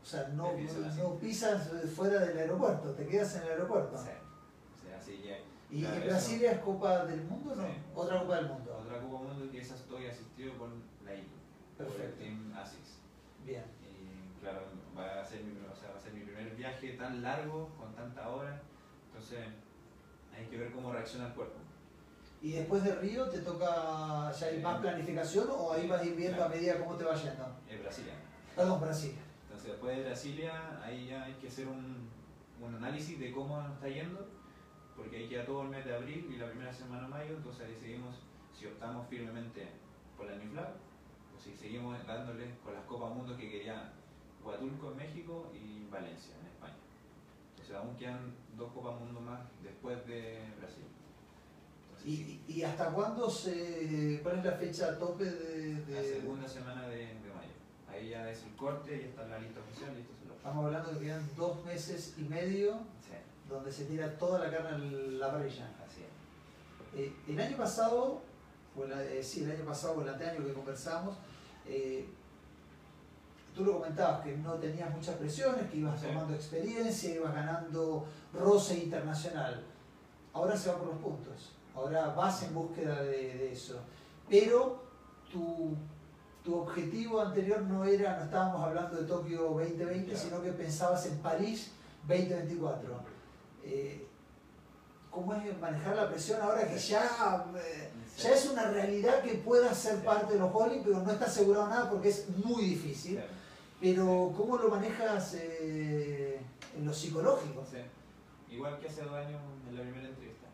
[0.06, 3.98] O sea, no, no pisas fuera del aeropuerto, te quedas en el aeropuerto.
[3.98, 4.04] Sí.
[4.86, 5.20] Sea, así
[5.68, 6.02] ¿Y Claro, en.
[6.04, 7.66] Brasilia es Copa del Mundo o no?
[7.66, 7.72] Sí.
[7.92, 8.78] Otra Copa del Mundo.
[8.80, 11.26] otra Copa Mundo que esa estoy asistido con la ITU.
[11.76, 12.18] Por el Perfecto.
[12.20, 12.98] Team ASICS.
[13.44, 13.64] Bien.
[13.82, 14.60] Y claro,
[14.96, 17.92] va a ser mi, o sea, va a ser mi primer viaje tan largo, con
[17.96, 18.62] tanta hora.
[19.08, 19.40] Entonces,
[20.32, 21.58] hay que ver cómo reacciona el cuerpo.
[22.40, 26.14] ¿Y después de Río te toca ya hay más planificación o ahí vas a ir
[26.14, 27.44] viendo a medida cómo te va yendo?
[27.68, 28.14] Es Brasilia.
[28.54, 29.18] Perdón, Brasil.
[29.66, 32.08] Después de Brasilia, ahí ya hay que hacer un,
[32.60, 34.28] un análisis de cómo nos está yendo,
[34.96, 37.36] porque ahí queda todo el mes de abril y la primera semana de mayo.
[37.36, 38.16] Entonces, decidimos
[38.52, 39.66] si optamos firmemente
[40.16, 40.72] por la Niflag
[41.36, 43.92] o si seguimos dándole con las Copas Mundo que quería
[44.44, 46.76] Huatulco en México y Valencia en España.
[47.50, 50.84] Entonces, aún quedan dos Copas Mundo más después de Brasil.
[51.88, 54.20] Entonces, sí, ¿Y, hasta cuándo se.
[54.22, 55.84] cuál es la fecha tope de.?
[55.92, 57.25] la segunda semana de.
[57.96, 61.04] Ahí ya es el corte, ya está la lista oficial y Estamos hablando de que
[61.06, 63.12] quedan dos meses y medio Sí,
[63.48, 65.68] donde se tira toda la carne en la parrilla.
[65.84, 67.00] así es.
[67.00, 68.20] Eh, el año pasado,
[68.76, 71.16] o eh, sí, el año pasado o el anteaño que conversamos,
[71.66, 72.06] eh,
[73.56, 76.06] tú lo comentabas que no tenías muchas presiones, que ibas Sí.
[76.06, 79.64] tomando experiencia, ibas ganando roce internacional.
[80.32, 83.80] Ahora se va por los puntos, ahora vas en búsqueda de, de eso.
[84.28, 84.84] Pero
[85.32, 85.74] tu,
[86.46, 90.18] tu objetivo anterior no era, no estábamos hablando de Tokio 2020, Claro.
[90.24, 91.72] sino que pensabas en París
[92.06, 92.88] 2024.
[93.64, 94.06] Eh,
[95.10, 99.74] ¿Cómo es manejar la presión ahora que ya, eh, ya es una realidad que pueda
[99.74, 101.02] ser parte de los Olímpicos?
[101.02, 103.20] No está asegurado nada porque es muy difícil,
[103.80, 106.40] pero ¿cómo lo manejas eh,
[106.76, 107.64] en lo psicológico?
[107.68, 107.78] Sí.
[108.54, 110.46] Igual que hace dos años en la primera entrevista.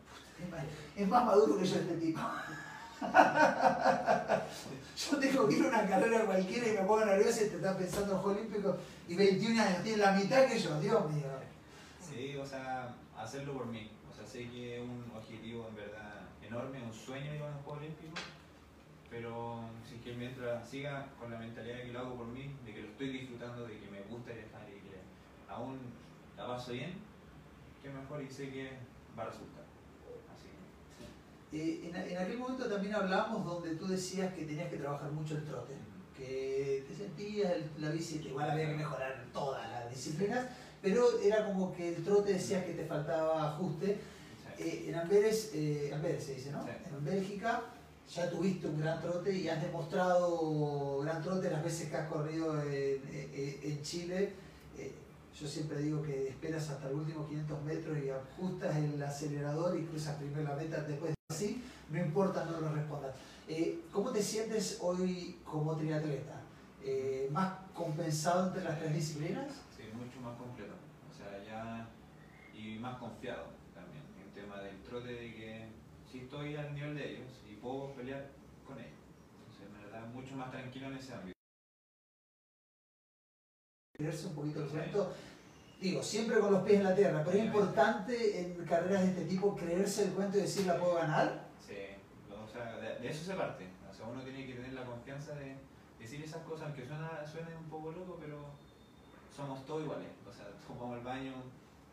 [0.43, 0.63] Es más-
[0.95, 2.19] Es más maduro que yo este tipo.
[4.95, 7.75] Yo tengo que ir a una carrera cualquiera y me pongo nervioso y te estás
[7.75, 8.75] pensando en Juegos Olímpicos
[9.07, 11.25] y 21 años, tiene la mitad que yo, Dios mío.
[11.99, 13.91] Sí, o sea, hacerlo por mí.
[14.09, 17.61] O sea, sé que es un objetivo en verdad enorme, un sueño ir a los
[17.63, 18.19] Juegos Olímpicos,
[19.09, 22.55] pero si es que mientras siga con la mentalidad de que lo hago por mí,
[22.65, 24.97] de que lo estoy disfrutando, de que me gusta viajar y que
[25.49, 25.79] aún
[26.37, 26.93] la paso bien,
[27.81, 28.77] que mejor y sé que
[29.17, 29.62] va a resultar.
[31.53, 35.35] Eh, en, en aquel momento también hablamos donde tú decías que tenías que trabajar mucho
[35.35, 35.73] el trote,
[36.17, 40.47] que te sentías el- la bici, que igual había que mejorar todas las disciplinas,
[40.81, 43.97] pero era como que el trote decías que te faltaba ajuste.
[44.57, 46.63] Eh, en Amberes, eh, Amberes se dice, ¿no?
[46.63, 46.69] Sí.
[46.95, 47.61] En Bélgica
[48.13, 52.61] ya tuviste un gran trote y has demostrado gran trote las veces que has corrido
[52.63, 54.33] en, en- en Chile.
[55.39, 59.83] Yo siempre digo que esperas hasta los últimos 500 metros y ajustas el acelerador y
[59.83, 63.15] cruzas primero la meta, después así, no importa, no lo respondas.
[63.47, 66.41] Eh, ¿Cómo te sientes hoy como triatleta?
[66.83, 69.47] Eh, ¿Más compensado entre las tres disciplinas?
[69.75, 70.73] Sí, mucho más completo.
[71.11, 71.89] O sea, ya.
[72.53, 74.03] Y más confiado también.
[74.23, 75.65] En tema del trote, de que
[76.09, 78.29] sí estoy al nivel de ellos y puedo pelear
[78.65, 78.91] con ellos.
[79.35, 81.32] Entonces, me da mucho más tranquilo en ese ámbito.
[83.93, 85.13] Creerse un poquito el cuento.
[85.79, 89.25] Digo, siempre con los pies en la tierra, pero es importante en carreras de este
[89.25, 91.45] tipo creerse el cuento y decir la puedo ganar.
[91.59, 91.75] Sí,
[92.31, 93.67] o sea, de, de eso se parte.
[93.91, 95.57] O sea, uno tiene que tener la confianza de
[95.99, 98.45] decir esas cosas, aunque suena, suene un poco loco, pero
[99.35, 100.07] somos todos iguales.
[100.27, 101.33] O sea, todos vamos al baño,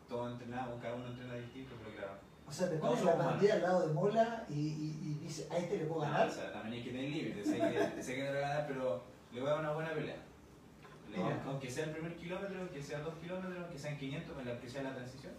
[0.07, 2.13] todos entrenamos, cada uno entrena distinto, pero claro.
[2.47, 5.57] O sea, te pones la partida al lado de Mola y, y, y dices, a
[5.57, 6.27] este le puedo No, ganar.
[6.29, 8.47] o sea, también hay que tener límites, sé que, sé que no le voy a
[8.47, 10.17] ganar, pero le voy a dar una buena pelea.
[11.45, 14.69] Aunque sea el primer kilómetro, aunque sea dos kilómetros, aunque sean 500, en la que
[14.69, 15.33] sea la transición,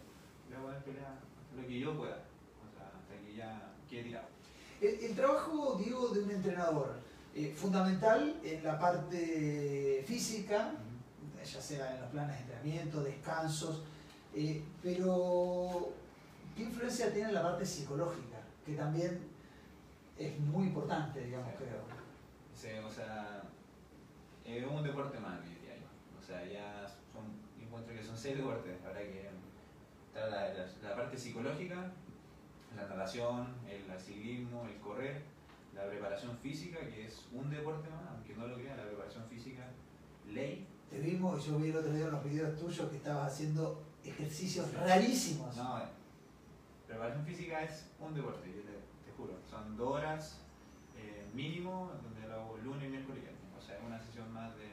[0.62, 1.14] voy a pelea
[1.56, 4.26] lo que yo pueda, o sea, hasta que ya quede tirado.
[4.80, 6.96] El, el trabajo, digo, de un entrenador,
[7.34, 10.72] eh, fundamental en la parte física,
[11.42, 13.82] ya sea en los planes de entrenamiento, descansos,
[14.34, 15.90] eh, pero
[16.56, 18.38] ¿qué influencia tiene la parte psicológica?
[18.66, 19.20] Que también
[20.18, 21.56] es muy importante, digamos, Sí.
[21.64, 21.82] creo.
[22.54, 23.42] Sí, o sea,
[24.44, 25.38] es un deporte más.
[25.40, 25.44] O
[26.32, 27.24] sea, ya son,
[27.58, 28.76] yo encuentro que son seis deportes.
[28.86, 29.28] Ahora que
[30.08, 31.92] está la, la- la parte psicológica,
[32.76, 35.22] la natación, el, el ciclismo, el correr,
[35.74, 39.64] la preparación física, que es un deporte más, aunque no lo crean, la preparación física,
[40.28, 40.66] ley.
[40.90, 44.72] Te vimos, yo vi el otro día en los videos tuyos que estabas haciendo ejercicios
[44.74, 45.56] rarísimos.
[45.56, 45.86] No, eh,
[46.86, 49.34] preparación física es un deporte, yo te, te juro.
[49.48, 50.40] Son dos horas
[50.98, 53.42] eh, mínimo, donde lo hago lunes, miércoles y viernes.
[53.58, 54.68] O sea, es una sesión más de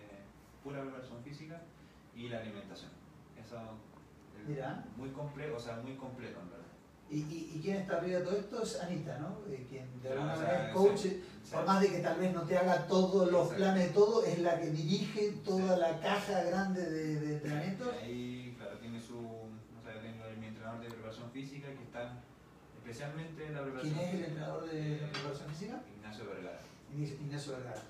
[0.63, 1.61] pura preparación física
[2.15, 2.91] y la alimentación.
[3.43, 3.55] Eso
[4.41, 4.83] es Mira.
[4.97, 6.65] muy completo, o sea, muy completo en verdad.
[7.11, 9.39] Y, y, y quién está arriba de todo esto es Anita, ¿no?
[9.51, 10.97] Eh, quien de alguna manera es coach.
[10.99, 11.23] Sí.
[11.51, 14.37] Por más de que tal vez no te haga todos los planes de todo, es
[14.39, 15.79] la que dirige toda Sí.
[15.81, 17.87] la caja grande de, de entrenamientos.
[18.03, 19.17] Ahí, claro, tiene su.
[19.17, 22.13] O sea, tengo mi entrenador de preparación física que está
[22.77, 25.81] especialmente en la preparación ¿Quién es el entrenador de preparación física?
[25.97, 26.59] Ignacio Vergara.
[26.95, 27.81] Ignacio Vergara.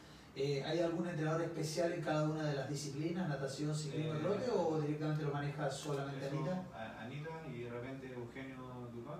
[0.41, 4.19] Eh, ¿Hay algún entrenador especial en cada una de las disciplinas, natación, ciclismo y Eh,
[4.21, 7.01] trote, o directamente lo maneja solamente Eso, Anita?
[7.01, 9.19] Anita y de repente Eugenio Ducón,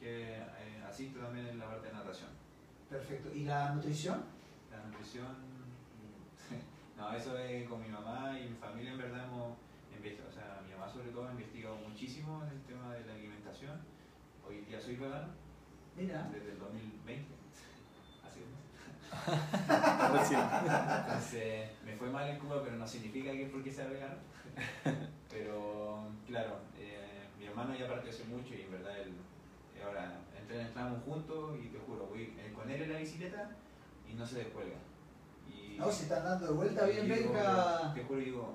[0.00, 2.30] que eh, asiste también en la parte de natación.
[2.88, 3.28] Perfecto.
[3.34, 4.24] ¿Y la nutrición?
[4.70, 5.26] La nutrición,
[6.96, 9.58] no, eso es con mi mamá y mi familia en verdad hemos
[9.94, 13.12] investigado, o sea, mi mamá sobre todo ha investigado muchísimo en el tema de la
[13.12, 13.76] alimentación.
[14.48, 15.28] Hoy día soy vegano
[15.94, 16.30] Mira.
[16.32, 17.35] desde el 2020, así es.
[20.12, 20.40] Recién.
[20.40, 24.16] Entonces, me fue mal en Cuba, pero no significa que es porque sea vegano.
[25.30, 29.12] Pero, claro, eh, mi hermano ya partió hace mucho y en verdad él,
[29.76, 33.50] eh, ahora entren- entramos juntos y te juro, voy eh, con él en la bicicleta
[34.08, 34.76] y no se descuelga.
[35.46, 37.92] Y, No, se están dando de vuelta bien, venga.
[37.92, 38.54] Te juro, digo,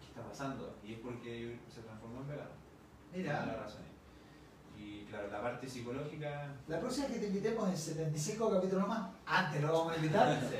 [0.00, 0.74] ¿qué está pasando?
[0.82, 2.50] Y es porque se transformó en vegano.
[3.14, 3.44] Mira.
[3.46, 3.88] Las razones.
[4.82, 6.48] Y claro, la parte psicológica.
[6.68, 10.40] La próxima que te invitemos en 75 capítulos más, antes lo vamos a invitar.
[10.50, 10.56] Sí.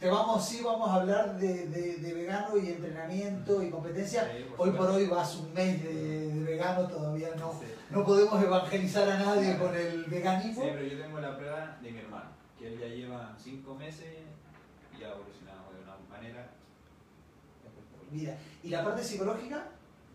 [0.00, 4.24] Te vamos, sí, vamos a hablar de, de- de vegano y entrenamiento y competencia.
[4.36, 5.94] Sí, Hoy por hoy vas un mes de,
[6.28, 7.66] de vegano, todavía no, Sí.
[7.90, 10.64] no podemos evangelizar a nadie con el Sí, veganismo.
[10.64, 14.08] pero yo tengo la prueba de mi hermano, que él ya lleva cinco meses
[14.98, 16.48] y ha evolucionado de manera
[17.64, 18.10] espectacular.
[18.10, 19.68] Mira, ¿y la parte psicológica?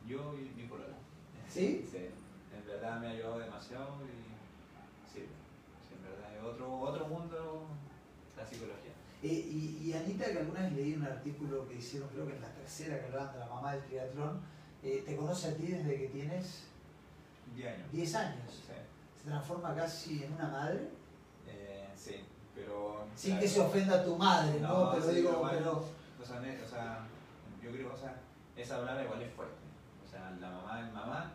[0.06, 0.96] Yo y mi polola.
[1.48, 1.88] ¿Sí?
[1.90, 2.10] Sí,
[2.78, 5.26] verdad me ha ayudado demasiado y sí,
[5.88, 7.68] sí, en verdad es otro, otro mundo
[8.38, 8.92] la psicología.
[9.24, 12.42] Eh, y, y Anita, que alguna vez leí un artículo que hicieron, creo que en
[12.42, 14.42] la tercera, que hablaban de la mamá del triatlón,
[14.84, 16.68] eh, te conoce a ti desde que tienes
[17.56, 17.92] 10 años.
[17.92, 18.52] 10 años.
[18.52, 18.74] Sí,
[19.24, 20.90] Se transforma casi en una madre,
[21.48, 22.18] eh, sí,
[22.54, 23.08] pero...
[23.16, 24.68] sin claro, que se ofenda a tu madre, ¿no?
[24.68, 25.56] No, pero sí, digo, igual.
[25.58, 25.84] pero...
[26.22, 27.08] O sea, o sea,
[27.64, 28.20] yo creo, o sea,
[28.56, 29.56] esa palabra igual es fuerte.
[30.06, 31.32] O sea, la mamá es mamá,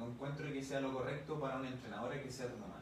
[0.00, 2.80] no encuentro que sea lo correcto para una entrenadora que sea tu mamá.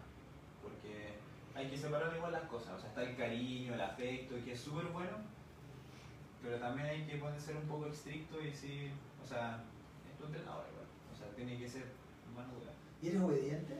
[0.62, 1.14] Porque
[1.52, 2.76] hay que separar igual las cosas.
[2.76, 5.16] O sea, está el cariño, el afecto, que es súper bueno,
[6.40, 8.92] pero también hay que ser un poco estricto y decir,
[9.22, 9.64] o sea,
[10.08, 10.86] es tu entrenadora igual.
[11.12, 11.86] O sea, tiene que ser
[12.34, 12.70] mano dura.
[13.02, 13.74] ¿Y eres obediente?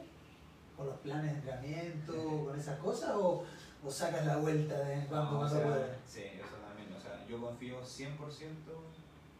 [0.77, 3.11] ¿Con los planes de entrenamiento, con esas cosas?
[3.15, 3.45] ¿O,
[3.85, 5.97] o sacas la vuelta de cuando No, o sea?
[6.05, 6.93] Sí, eso también.
[6.93, 8.09] O sea, yo confío 100%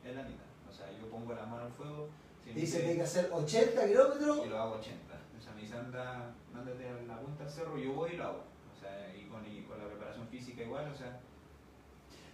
[0.05, 0.45] en la Anita.
[0.69, 2.09] O sea, yo pongo la mano al fuego.
[2.55, 4.47] Dice que hay que hacer 80 kilómetros.
[4.47, 5.15] y lo hago 80.
[5.39, 8.25] O sea, me dice anda, mándate a la punta del cerro, yo voy y lo
[8.25, 8.45] hago.
[8.77, 11.19] O sea, y con, y con la preparación física igual, o sea,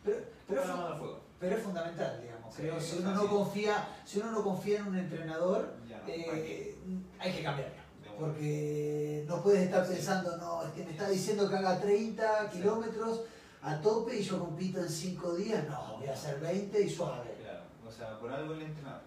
[0.05, 1.21] Pero, pero, es, al fuego.
[1.41, 2.55] pero es fundamental, digamos.
[2.55, 2.81] Sí, creo.
[2.81, 6.77] Si uno, no confía, si uno no confía en un entrenador, no, eh,
[7.19, 7.85] hay que cambiarlo.
[8.19, 12.59] Porque no puedes estar pensando, no, es que me está diciendo que haga 30 Sí.
[12.59, 13.23] kilómetros
[13.61, 15.67] a tope y yo compito en 5 días.
[15.69, 17.35] No, voy a hacer 20 y suave.
[17.43, 19.03] Claro, o sea, por algo el entrenador.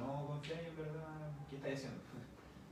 [0.00, 2.00] No confiáis en verdad qué estáis haciendo.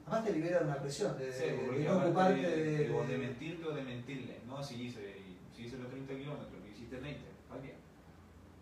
[0.07, 3.07] Además te libera de una presión, de, Sí, de no ocuparte de, de, de- de
[3.07, 4.39] de- mentirte o de mentirle.
[4.47, 5.17] No, si hice,
[5.55, 7.75] si hice los 30 kilómetros, hiciste 20, ¿para qué?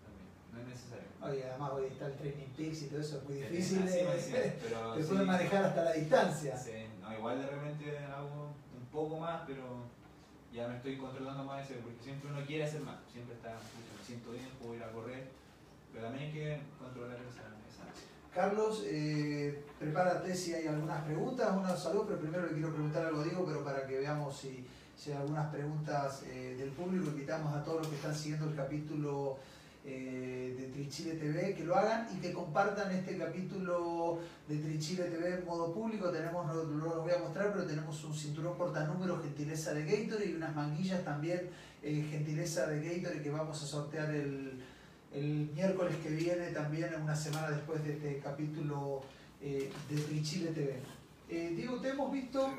[0.03, 1.07] También, no es necesario.
[1.23, 3.79] Oye, además hoy está el Training Peaks y todo eso, es muy Sí, difícil.
[3.89, 6.57] eh, me decían, pero te sí, pueden manejar hasta la distancia.
[6.59, 9.87] sí, no, igual de repente hago un poco más, pero
[10.53, 13.95] ya me estoy controlando más ese, porque siempre uno quiere hacer más, siempre está, "Pucha,
[13.99, 15.29] me siento bien, puedo ir a correr,
[15.93, 17.87] pero también hay que controlar esa, esa.
[18.37, 23.23] Carlos, eh, prepárate si hay algunas preguntas, una salud, pero primero le quiero preguntar algo
[23.23, 24.63] a Diego, pero para que veamos si,
[25.07, 29.39] hay algunas preguntas eh, del público, invitamos a todos los que están siguiendo el capítulo
[29.87, 35.37] eh, de Trichile TV que lo hagan y que compartan este capítulo de Trichile TV
[35.37, 36.11] en modo público.
[36.11, 40.35] Tenemos, no, lo voy a mostrar, pero tenemos un cinturón portanúmeros gentileza de Gatorade y
[40.35, 41.49] unas manguillas también
[41.83, 44.61] gentileza de Gatorade que vamos a sortear el,
[45.17, 49.03] el miércoles que viene también, una semana después de este capítulo
[49.41, 50.79] eh, de Trichile TV.
[51.29, 52.51] Eh, Diego, te hemos visto,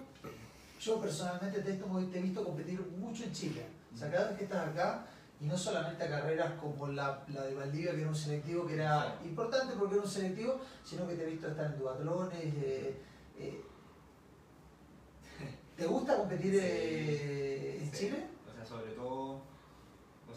[0.82, 3.66] yo personalmente te, te he visto competir mucho en Chile.
[3.94, 5.06] O sea, cada vez que estás acá,
[5.40, 8.74] y no solamente a carreras como la, la de Valdivia, que era un selectivo que
[8.74, 12.40] era importante porque era un selectivo, sino que te he visto estar en duatlones.
[12.44, 12.96] eh,
[13.38, 13.62] eh.
[15.78, 17.98] ¿Te gusta competir Sí, en sí.
[18.08, 18.26] Chile?
[18.50, 19.42] O sea, sobre todo,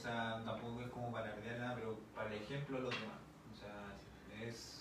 [0.00, 3.18] sea, tampoco es como para ardear nada, pero para el ejemplo los demás.
[3.52, 3.96] O sea,
[4.46, 4.76] es.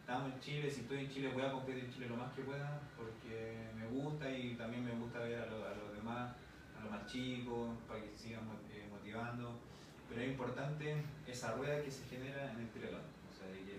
[0.00, 2.42] Estamos en Chile, si estoy en Chile voy a competir en Chile lo más que
[2.42, 6.32] pueda, porque me gusta y también me gusta ver a, lo- a los demás,
[6.76, 9.60] a los más chicos, para que sigan eh, motivando.
[10.08, 13.00] Pero es importante esa rueda que se genera en el triatlón.
[13.30, 13.78] O sea, de que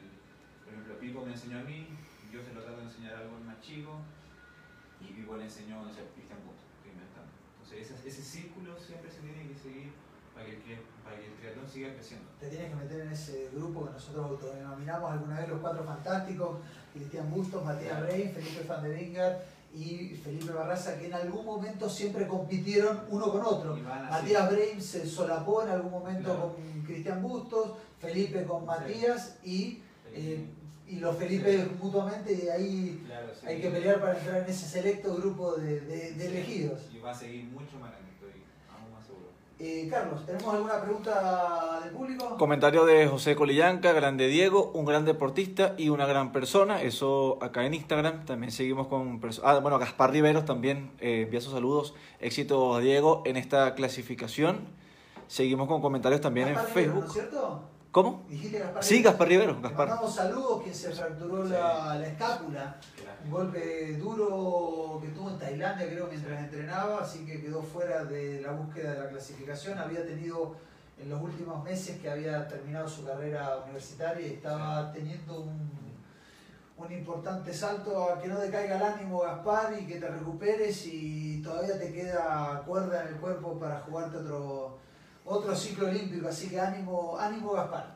[0.64, 1.88] por ejemplo, Pipo me enseñó a mí,
[2.32, 4.00] yo se lo trato de enseñar a algo más chico,
[5.02, 7.30] y Pipo le enseñó, sé, Cristian Busto, estoy inventando.
[7.62, 9.92] Entonces ese círculo siempre se tiene que seguir
[10.34, 12.28] para que, el tri- para que el triatlón siga creciendo.
[12.40, 16.58] te tienes que meter en ese grupo que nosotros autodenominamos alguna vez los cuatro fantásticos,
[16.94, 18.00] Cristian Bustos, Matías.
[18.02, 23.32] Rey, Felipe Van de Vingar y Felipe Barraza, que en algún momento siempre compitieron uno
[23.32, 23.76] con otro.
[23.78, 26.56] Matías Breim se solapó en algún momento Claro.
[26.56, 28.66] con Cristian Bustos, Felipe con Sí.
[28.68, 29.80] Matías y,
[30.16, 30.46] Eh,
[30.88, 33.48] y los Felipe mutuamente y ahí claro, sí.
[33.48, 36.82] hay que pelear para entrar en ese selecto grupo de, de- de elegidos.
[36.94, 39.30] Y va a seguir mucho más grande, estoy aún más seguro.
[39.66, 42.36] Eh, Carlos, ¿tenemos alguna pregunta del público?
[42.38, 46.82] Comentario de José Colillanca, grande Diego, un gran deportista y una gran persona.
[46.82, 48.26] Eso acá en Instagram.
[48.26, 49.22] También seguimos con.
[49.42, 51.96] Ah, bueno, Gaspar Riveros también eh, envía sus saludos.
[52.20, 54.68] Éxito a Diego en esta clasificación.
[55.28, 57.00] Seguimos con comentarios también en Facebook.
[57.00, 57.62] ¿No es cierto?
[57.94, 58.26] ¿Cómo?
[58.28, 59.10] Dijiste Gaspar Sí, Rivero.
[59.12, 59.56] Gaspar Riveros.
[59.58, 59.88] Le Gaspar.
[59.88, 62.76] mandamos saludos, quien se fracturó la, la escápula.
[63.24, 68.42] Un golpe duro que tuvo en Tailandia, creo, mientras entrenaba, así que quedó fuera de
[68.42, 69.78] la búsqueda de la clasificación.
[69.78, 70.56] Había tenido
[71.00, 75.70] en los últimos meses que había terminado su carrera universitaria y estaba teniendo un,
[76.78, 81.44] un importante salto a que no decaiga el ánimo, Gaspar, y que te recuperes y
[81.44, 84.80] todavía te queda cuerda en el cuerpo para jugarte otro,
[85.26, 86.28] otro ciclo olímpico.
[86.28, 87.96] Así que ánimo, ánimo, Gaspar.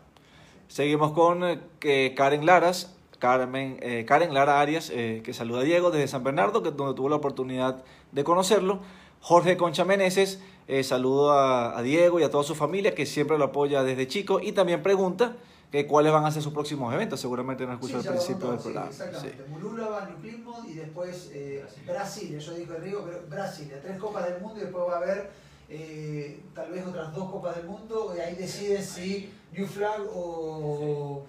[0.67, 1.41] Seguimos con
[1.81, 6.23] eh, Karen Laras, Carmen, eh, Karen Lara Arias, eh, que saluda a Diego desde San
[6.23, 8.79] Bernardo, que es donde tuvo la oportunidad de conocerlo.
[9.21, 13.37] Jorge Concha Meneses, Eh, saludo a, a Diego y a toda su familia que siempre
[13.37, 15.37] lo apoya desde chico y también pregunta
[15.71, 17.21] que cuáles van a ser sus próximos eventos.
[17.21, 18.89] Seguramente no escuchó Sí, al principio del contó, sí, programa.
[18.89, 19.45] exactamente.
[19.47, 19.53] Sí.
[19.53, 21.93] New Plymouth y después eh, Brasilia.
[21.93, 22.39] Brasilia.
[22.39, 23.81] Yo digo Río, pero Brasilia.
[23.81, 25.29] Tres Copas del Mundo y después va a haber
[25.69, 31.25] eh, tal vez otras dos Copas del Mundo y ahí decides si New Flag o,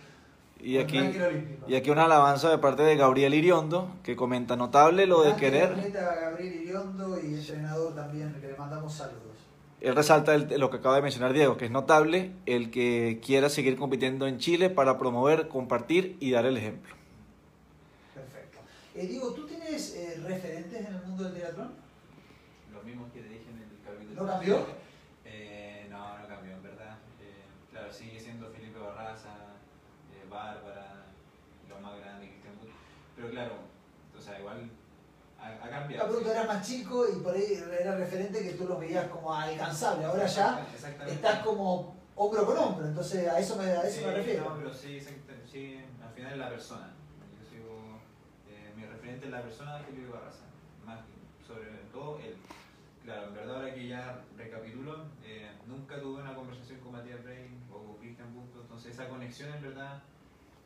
[0.61, 0.99] Y o aquí,
[1.67, 5.75] y aquí una alabanza de parte de Gabriel Iriondo que comenta notable lo de querer.
[5.93, 9.23] Gabriel Iriondo y entrenador también, que le mandamos saludos.
[9.81, 13.49] Él resalta el- lo que acaba de mencionar Diego, que es notable el que quiera
[13.49, 16.95] seguir compitiendo en Chile para promover, compartir y dar el ejemplo.
[18.13, 18.59] Perfecto.
[18.97, 21.71] Eh, Diego, ¿tú tienes eh, referentes en el mundo del triatlón?
[22.75, 24.08] Los mismos que te dije en el capítulo.
[24.19, 24.67] ¿No cambió?
[25.25, 26.97] Eh, no, no cambió, en verdad.
[27.21, 29.31] Eh, claro, sigue siendo Felipe Barraza,
[30.13, 31.05] eh, Bárbara,
[31.69, 32.71] los más grandes, Cristian Butt.
[33.15, 33.53] Pero claro,
[34.17, 34.71] o sea, igual
[35.41, 36.07] ha, cambiado.
[36.09, 36.37] pregunta sí.
[36.37, 40.05] era más chico y por ahí era referente que tú los veías como alcanzable.
[40.05, 40.67] Ahora ya
[41.07, 44.45] estás como hombro con hombro, entonces a eso me, a eso Sí, me refiero.
[44.51, 46.91] No, pero sí, al final es la persona.
[47.41, 48.01] Yo sigo,
[48.49, 50.43] eh, mi referente es la persona de Felipe Barraza,
[50.85, 52.35] más que- sobre todo él.
[53.09, 57.59] Claro, en verdad ahora que ya recapitulo, eh, nunca tuve una conversación con Matías Bray
[57.73, 60.03] o con Christian Busto, entonces esa conexión en verdad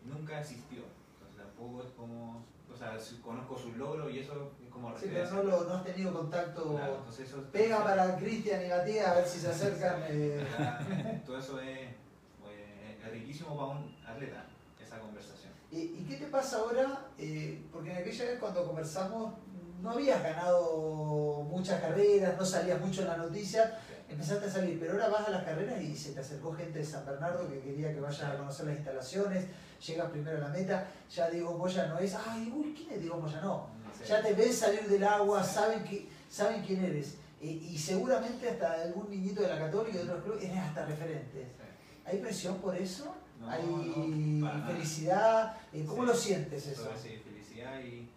[0.04, 0.82] nunca existió.
[1.14, 5.06] Entonces tampoco es como, o sea, si conozco sus logros y eso es como Sí,
[5.12, 6.74] pero no, lo, no has tenido contacto.
[6.74, 10.02] Claro, entonces eso Pega para Cristian y Matías a ver si se acercan.
[10.08, 10.44] eh.
[10.58, 11.22] ¿verdad?
[11.24, 14.46] Todo eso es, eh, es riquísimo para un atleta,
[14.84, 15.52] esa conversación.
[15.70, 17.06] ¿Y, y qué te pasa ahora?
[17.18, 19.34] Eh, porque en aquella vez cuando conversamos
[19.82, 23.78] no habías ganado muchas carreras, no salías mucho en la noticia,
[24.08, 26.84] empezaste a salir, pero ahora vas a las carreras y se te acercó gente de
[26.84, 29.46] San Bernardo que quería que vayas a conocer las instalaciones,
[29.84, 33.18] llegas primero a la meta, ya Diego Moya no es, ay, uy, ¿quién es Diego
[33.18, 33.40] Moya?
[33.40, 33.66] No,
[33.98, 34.04] Sí.
[34.08, 37.16] ya te ven salir del agua, saben, que, saben quién eres.
[37.42, 41.40] Y seguramente hasta algún niñito de la Católica y de otros clubes eres hasta referente.
[41.42, 41.98] Sí.
[42.04, 43.12] ¿Hay presión por eso?
[43.40, 45.56] No, ¿Hay no, felicidad?
[45.72, 46.08] Eh, ¿Cómo Sí.
[46.08, 46.88] lo sientes eso?
[47.02, 48.08] Sí, felicidad y.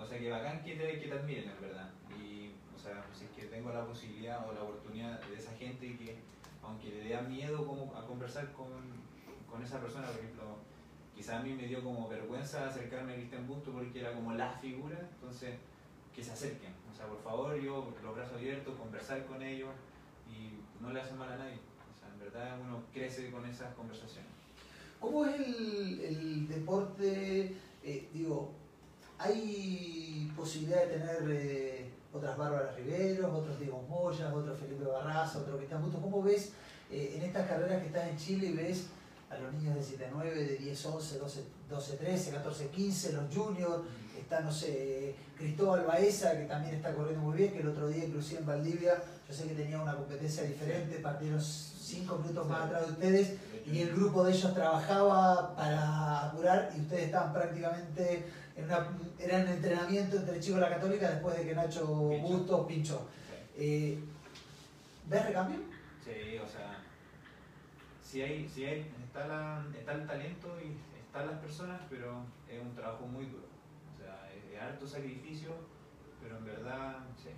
[0.00, 1.90] O sea, que bacán que te, que te admiren, en verdad.
[2.18, 5.96] Y, o sea, si es que tengo la posibilidad o la oportunidad de esa gente
[5.96, 6.18] que,
[6.62, 8.68] aunque le dé miedo como a conversar con,
[9.48, 10.56] con esa persona, por ejemplo,
[11.14, 14.50] quizás a mí me dio como vergüenza acercarme a Cristian Busto porque era como la
[14.52, 15.56] figura, entonces
[16.14, 16.72] que se acerquen.
[16.90, 19.70] O sea, por favor, yo los brazos abiertos, conversar con ellos
[20.28, 21.58] y no le hacen mal a nadie.
[21.94, 24.30] O sea, en verdad uno crece con esas conversaciones.
[24.98, 27.54] ¿Cómo es el, el deporte?
[27.82, 28.59] Eh, digo,
[29.20, 35.56] ¿hay posibilidad de tener eh, otras Bárbaras Riveros, otros Diego Moyas, otro Felipe Barraza, otro
[35.58, 36.00] Cristian Busto?
[36.00, 36.52] ¿Cómo ves
[36.90, 38.86] eh, en estas carreras que estás en Chile y ves
[39.30, 43.34] a los niños de 7 9, de 10 11, 12, 12 13, 14 15, los
[43.34, 43.82] juniors?
[44.18, 48.04] Está, no sé, Cristóbal Baeza, que también está corriendo muy bien, que el otro día,
[48.04, 52.86] inclusive en Valdivia, yo sé que tenía una competencia diferente, partieron 5 minutos más atrás
[52.86, 53.38] de ustedes
[53.72, 59.38] y el grupo de ellos trabajaba para apurar y ustedes estaban prácticamente en una, era
[59.38, 61.86] un entrenamiento entre chicos de la católica después de que Nacho.
[61.86, 63.08] Bustos pinchó.
[63.56, 63.62] Sí.
[63.64, 63.98] Eh,
[65.08, 65.58] ¿Ves recambio?
[66.04, 66.78] Sí, o sea,
[68.02, 72.60] si hay, si hay, está, la, está el talento y están las personas, pero es
[72.60, 73.44] un trabajo muy duro.
[73.94, 75.50] O sea, es, es harto sacrificio,
[76.22, 77.30] pero en verdad, sí,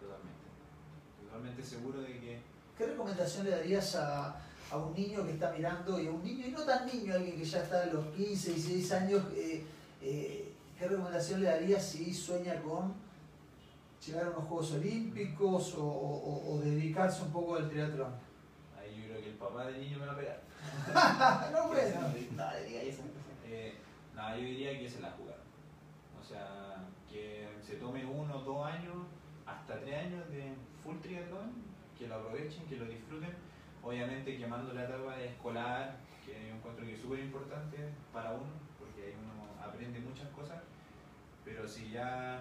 [0.00, 0.44] totalmente.
[1.22, 4.34] Totalmente seguro de que ¿Qué recomendación le darías a,
[4.70, 7.36] a un niño que está mirando y a un niño, y no tan niño, alguien
[7.38, 9.64] que ya está a los 15, 16 años, eh,
[10.02, 12.94] eh, ¿qué recomendación le darías si sueña con
[14.04, 18.12] llegar a unos Juegos Olímpicos o, o- o dedicarse un poco al triatlón?
[18.78, 20.40] ahí yo creo que el papá del niño me va a pegar.
[21.52, 22.00] no, bueno,
[22.36, 23.02] no eso.
[23.46, 23.74] Eh,
[24.14, 25.44] nada, yo diría que se la jugaron.
[26.20, 28.94] O sea, que se tome uno, dos años,
[29.46, 30.52] hasta tres años de
[30.82, 31.52] full triatlón,
[31.98, 33.30] que lo aprovechen, que lo disfruten.
[33.84, 37.76] Obviamente quemando la etapa escolar, que yo encuentro que es súper importante
[38.12, 40.62] para uno, porque ahí uno aprende muchas cosas.
[41.44, 42.40] Pero si ya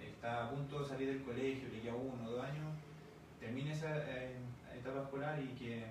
[0.00, 2.74] está a punto de salir del colegio, le queda uno o dos años,
[3.38, 4.38] termine esa eh,
[4.74, 5.84] etapa escolar y que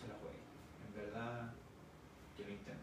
[0.00, 0.38] se la juegue.
[0.86, 1.50] En verdad,
[2.36, 2.80] que lo intente.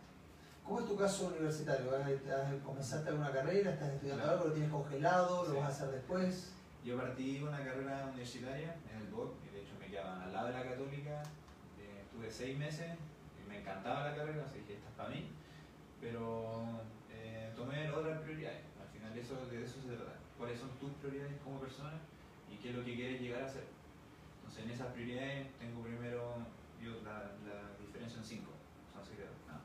[0.65, 1.95] ¿Cómo es tu caso universitario?
[2.05, 3.71] ¿Estás- ¿Comenzaste alguna carrera?
[3.71, 4.37] ¿Estás estudiando Claro.
[4.39, 4.47] algo?
[4.49, 5.43] ¿Lo tienes congelado?
[5.45, 5.55] ¿Lo Sí.
[5.57, 6.53] vas a hacer después?
[6.83, 9.33] Yo partí una carrera universitaria en el DOC,
[10.05, 11.23] al lado de la católica,
[11.79, 12.87] eh, estuve seis meses,
[13.37, 15.27] y me encantaba la carrera, así que esta es para mí,
[16.01, 16.81] pero
[17.11, 21.37] eh, tomé otras prioridades, al final eso, de eso se trata, cuáles son tus prioridades
[21.43, 21.93] como persona
[22.51, 23.65] y qué es lo que quieres llegar a ser.
[24.37, 26.37] Entonces en esas prioridades tengo primero
[26.81, 28.51] yo la, la diferencia en cinco,
[29.03, 29.59] secretos, no,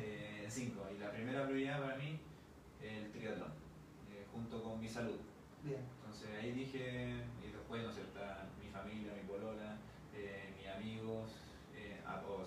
[0.00, 2.18] eh, cinco, y la primera prioridad para mí
[2.82, 3.52] el triatlón,
[4.12, 5.18] eh, junto con mi salud.
[5.62, 5.80] Bien.
[6.00, 8.18] Entonces ahí dije, y después, ¿no cierto?
[8.18, 8.46] Está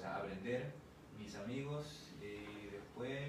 [0.03, 0.72] aprender,
[1.18, 1.86] mis amigos
[2.22, 3.20] y después...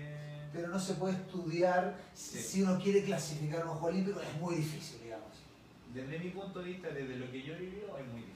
[0.52, 2.38] Pero no se puede estudiar Sí.
[2.38, 5.32] si uno quiere clasificar un Juego Olímpico, es muy difícil, digamos.
[5.92, 8.34] Desde mi punto de vista, desde lo que yo he vivido, es muy difícil.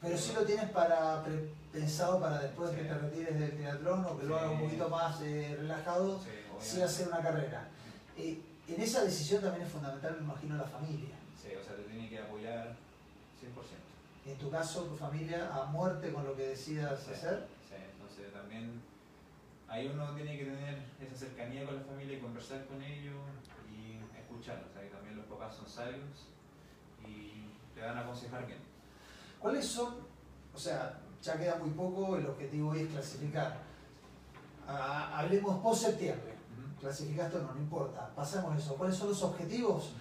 [0.00, 1.24] Pero si lo tienes para
[1.72, 5.20] pensado para después que te retires del triatlón o que lo hagas un poquito más
[5.22, 6.20] eh, relajado,
[6.60, 7.68] Sí, hacer una carrera.
[8.16, 11.14] Eh, en esa decisión también es fundamental, me imagino, la familia.
[11.40, 12.87] Sí, o sea, te tiene que apoyar 100%.
[14.28, 17.12] En tu caso, tu familia a muerte con lo que decidas Sí.
[17.12, 17.46] hacer.
[17.68, 18.82] Sí, entonces también
[19.68, 23.14] ahí uno tiene que tener esa cercanía con la familia y conversar con ellos
[23.70, 24.68] y escucharlos.
[24.70, 26.28] O sea, que también los papás son sabios
[27.06, 28.58] y te van a aconsejar bien.
[29.38, 29.94] ¿Cuáles son,
[30.54, 33.56] o sea, ya queda muy poco, el objetivo hoy es clasificar?
[34.66, 36.34] Ah, hablemos post septiembre.
[36.52, 36.80] Ujú.
[36.80, 38.10] Clasificaste o no, no importa.
[38.14, 38.76] Pasamos eso.
[38.76, 39.92] ¿Cuáles son los objetivos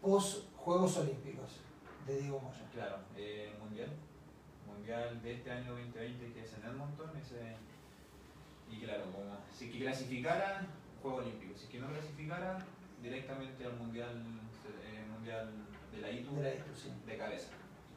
[0.00, 1.60] post Juegos Olímpicos
[2.06, 2.64] de Diego Moya?
[2.72, 3.43] Claro, eh,
[4.84, 5.22] mundial.
[5.22, 7.10] De este año 2020 que es en Edmonton.
[7.16, 7.56] Ese,
[8.70, 10.66] y claro, como si que clasificara,
[11.02, 11.54] Juego Olímpico.
[11.56, 12.58] Si que no clasificara,
[13.02, 14.10] directamente al mundial,
[14.84, 15.50] eh, mundial
[15.92, 16.92] de la ITU De la ITU, sí.
[17.06, 17.48] de cabeza.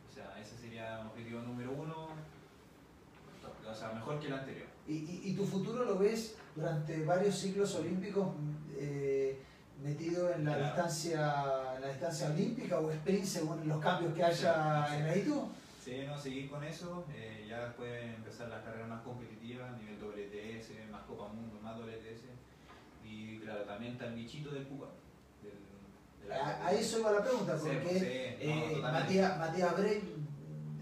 [0.10, 2.08] O sea, ese sería objetivo número uno.
[3.70, 4.68] O sea, mejor que el anterior.
[4.88, 8.30] ¿Y, y, y tu futuro lo ves durante varios ciclos olímpicos
[8.78, 9.42] eh,
[9.84, 10.66] metido en la, Claro.
[10.68, 14.96] distancia, en la distancia olímpica o sprint según los cambios que haya Sí.
[14.96, 15.50] en la ITU?
[15.88, 17.06] Sí, no, seguir con eso.
[17.16, 22.26] eh, ya después empezar las carreras más competitivas, nivel WTS, más Copa Mundo, más WTS.
[23.06, 24.90] Y claro, también está el bichito del Cuba.
[25.42, 25.54] Del,
[26.24, 28.80] de la- A, a eso iba la pregunta, porque sí, eh.
[28.82, 29.98] Matías, Matías Bray,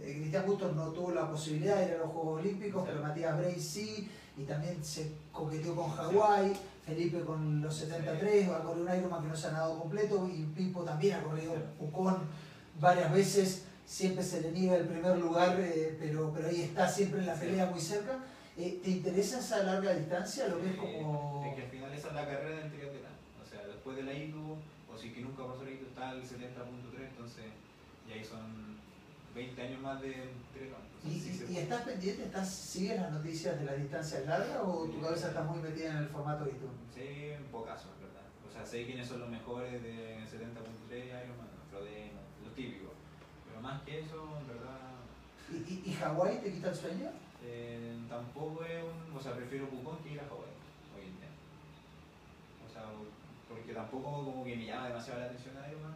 [0.01, 2.89] eh, Cristian Bustos no tuvo la posibilidad de ir a los Juegos Olímpicos, Sí.
[2.91, 8.57] pero Matías Bray sí, y también se coqueteó con Hawái, Felipe con los 73, va
[8.57, 11.53] a correr un Ironman que no se ha nadado completo, y Pipo también ha corrido.
[11.77, 12.17] Pucón
[12.79, 17.19] varias veces, siempre se le niega el primer lugar, eh, pero, pero ahí está siempre
[17.19, 17.41] en la Sí.
[17.45, 18.19] pelea muy cerca.
[18.57, 20.47] Eh, ¿Te interesa esa larga distancia?
[20.47, 21.45] ¿Lo ves Eh, como...?
[21.49, 23.09] Es que al final esa es la carrera del triatleta.
[23.43, 24.57] O sea, después de la ITU,
[24.91, 27.45] o si que nunca pasó la ITU, está el 70.3, entonces
[28.07, 28.77] y ahí son
[29.35, 30.81] 20 años más de triatlón.
[31.03, 34.25] ¿Y, Entonces, sí y- se y estás pendiente, estás, sigues las noticias de las distancias
[34.25, 36.71] largas o tu cabeza está muy metida en el formato YouTube?
[36.93, 37.01] Sí,
[37.35, 38.23] en verdad.
[38.47, 42.94] O sea, sé quiénes son los mejores de 70.3 Ironman, Frodeno, los típicos.
[43.65, 44.77] Más que eso, en verdad,
[45.51, 47.09] ¿Y, y, y Hawái te quita el sueño?
[47.43, 49.17] eh, tampoco es un.
[49.17, 50.53] O sea, prefiero Pucón que ir a Hawái
[50.95, 51.29] hoy en día.
[52.67, 52.83] O sea,
[53.49, 55.95] porque tampoco como que me llama demasiado la atención a Ironman.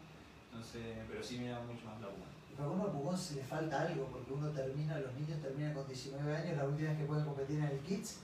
[0.51, 2.29] Entonces, pero sí me llama mucho más la Pucón.
[2.55, 5.73] Pero a uno al Pucón se le falta algo, porque uno termina, los niños terminan
[5.73, 8.17] con 19 años, la última vez que pueden competir en el Kids,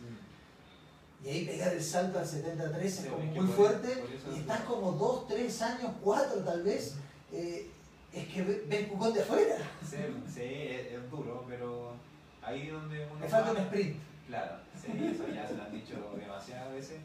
[1.24, 4.04] y ahí pegar el salto al 73 es Sí, como es que muy fuerte,
[4.36, 6.96] y estás como 2, 3 años, 4 tal vez,
[7.32, 7.72] eh,
[8.16, 9.58] es que ve- ves Pucón de afuera.
[9.82, 9.98] Sí,
[10.28, 11.94] sí, es, es duro, pero
[12.42, 13.20] ahí donde uno.
[13.20, 13.98] Me falta un sprint.
[14.28, 17.00] Claro, sí, eso ya se lo han dicho demasiadas veces,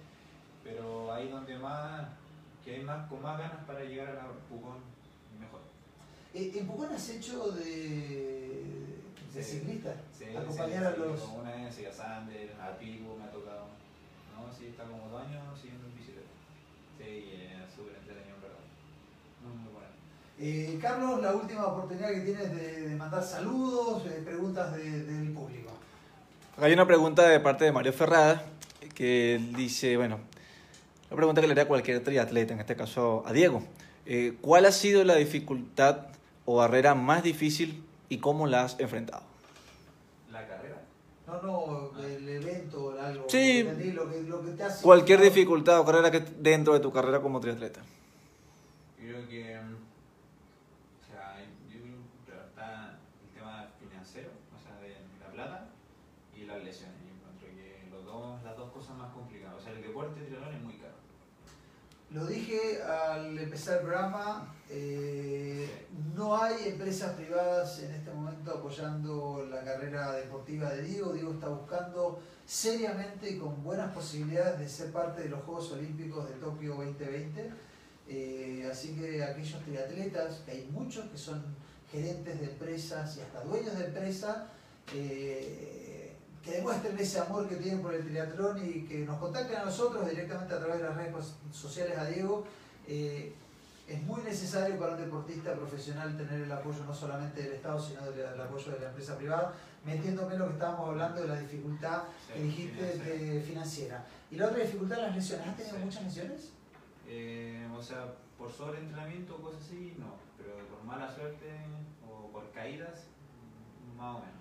[0.64, 2.06] pero ahí donde más,
[2.64, 4.78] que hay más, con más ganas para llegar a la Pucón,
[5.38, 5.61] mejor.
[6.32, 7.64] Eh, ¿En Pucón has hecho de,
[9.34, 9.58] de Sí.
[9.58, 9.94] ciclista?
[10.16, 11.20] Sí, Acompañar a los...
[11.28, 13.66] Una vez a Sander, a Pivo me ha tocado.
[14.34, 16.28] No, sí, está como dos años siguiendo en bicicleta.
[16.96, 18.64] Sí, es súper entretenido, en verdad.
[19.44, 19.88] Muy, muy bueno.
[20.43, 25.32] Eh, Carlos, la última oportunidad que tienes de, de mandar saludos, eh, preguntas de- del
[25.32, 25.70] público.
[26.57, 28.43] Acá hay una pregunta de parte de Mario Ferrada
[28.95, 30.18] que dice, bueno,
[31.11, 33.62] una pregunta que le haría a cualquier triatleta, en este caso a Diego.
[34.07, 36.07] Eh, ¿Cuál ha sido la dificultad
[36.47, 39.22] o barrera más difícil y cómo la has enfrentado?
[40.32, 40.80] La carrera.
[41.26, 43.26] No, no, el evento, algo.
[43.28, 43.59] Sí.
[43.61, 44.82] entendí, Lo que, lo que te hace.
[44.82, 47.80] Cualquier dificultad o carrera que dentro de tu carrera como triatleta.
[48.99, 49.74] Creo que, mm,
[51.01, 51.36] o sea,
[51.72, 55.66] yo creo que está el tema financiero, o sea, de la plata
[56.36, 56.97] y las lesiones.
[57.07, 59.57] Yo encuentro que los dos, las dos cosas más complicadas.
[59.59, 60.95] O sea, el deporte triatlón es muy caro.
[62.12, 65.68] Lo dije al empezar el programa, eh,
[66.16, 71.12] no hay empresas privadas en este momento apoyando la carrera deportiva de Diego.
[71.12, 76.28] Diego está buscando seriamente y con buenas posibilidades de ser parte de los Juegos Olímpicos
[76.28, 77.52] de Tokio 2020.
[78.08, 81.44] Eh, así que aquellos triatletas, que hay muchos que son
[81.92, 84.36] gerentes de empresas y hasta dueños de empresas,
[84.96, 85.89] eh,
[86.45, 90.09] que demuestren ese amor que tienen por el triatlón y que nos contacten a nosotros
[90.09, 92.45] directamente a través de las redes sociales a Diego.
[92.86, 93.34] Eh,
[93.86, 98.03] es muy necesario para un deportista profesional tener el apoyo no solamente del Estado, sino
[98.05, 99.53] del, del apoyo de la empresa privada,
[99.84, 104.07] metiéndome en lo que estábamos hablando de la dificultad Sí, que dijiste de financiera.
[104.30, 105.47] Y la otra dificultad, las lesiones.
[105.49, 105.82] ¿Has tenido Sí.
[105.84, 106.53] muchas lesiones?
[107.09, 110.14] Eh, o sea, por sobreentrenamiento o cosas así, no.
[110.38, 111.51] Pero por mala suerte
[112.09, 113.07] o por caídas,
[113.97, 114.39] más o menos.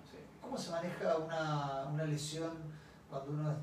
[0.50, 2.50] ¿Cómo se maneja una, una lesión
[3.08, 3.58] cuando uno es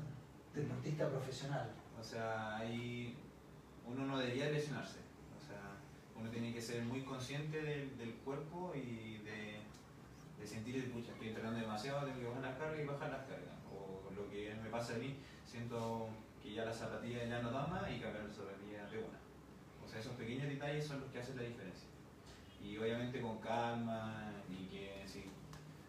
[0.55, 1.69] deportista profesional?
[1.99, 2.63] O sea,
[3.85, 4.99] uno no debería lesionarse.
[5.35, 5.75] O sea,
[6.17, 9.59] uno tiene que ser muy consciente del, del cuerpo y de,
[10.39, 13.57] de sentir, pucha, estoy entrenando demasiado, tengo que bajar las cargas y bajar las cargas.
[13.69, 16.07] O lo que me pasa a mí, siento
[16.41, 19.19] que ya la zapatilla ya no da más y cambiar la zapatilla de una.
[19.83, 21.89] O sea, esos pequeños detalles son los que hacen la diferencia.
[22.63, 25.25] Y obviamente con calma y que sí,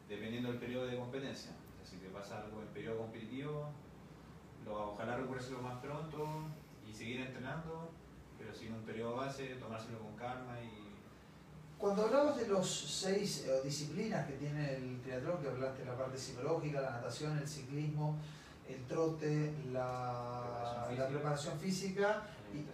[0.08, 1.52] dependiendo del periodo de competencia.
[1.52, 3.70] O sea, si te pasa algo en periodo competitivo,
[4.64, 6.26] lo, ojalá recuperárselo más pronto
[6.88, 7.90] y seguir entrenando,
[8.38, 10.88] pero si en un periodo base, tomárselo con calma y
[11.78, 15.96] Cuando hablabas de los seis eh, disciplinas que tiene el triatlón, que hablaste de la
[15.96, 18.16] parte psicológica, la natación, el ciclismo,
[18.68, 21.08] el trote, la, Preparación la física.
[21.08, 22.22] preparación física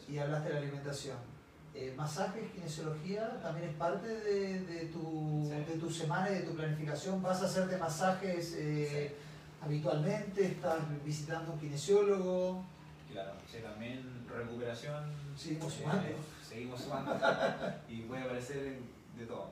[0.09, 1.34] y, y hablaste de la alimentación.
[1.77, 5.73] Eh, masajes, kinesiología, también es parte de, de tu, Sí.
[5.73, 7.21] de tu semana y de tu planificación.
[7.21, 9.17] ¿Vas a hacerte masajes eh,
[9.61, 10.47] habitualmente?
[10.47, 12.65] ¿Estás visitando un kinesiólogo?
[13.11, 15.13] Claro, sí, también recuperación.
[15.37, 16.09] Seguimos eh, sumando.
[16.49, 17.13] seguimos sumando.
[17.89, 18.79] y puede aparecer
[19.17, 19.51] de todo.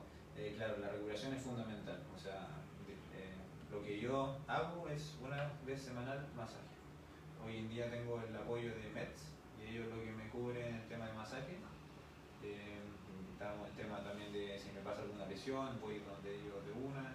[0.57, 1.99] Claro, la recuperación es fundamental.
[2.15, 2.47] O sea,
[3.69, 6.59] lo que yo hago es una vez semanal masaje.
[7.45, 10.87] Hoy en día tengo el apoyo de MEDS y ellos lo que me cubren el
[10.87, 11.57] tema de masaje.
[13.43, 17.11] Estamos el tema también de si me pasa alguna lesión, voy donde ellos de una.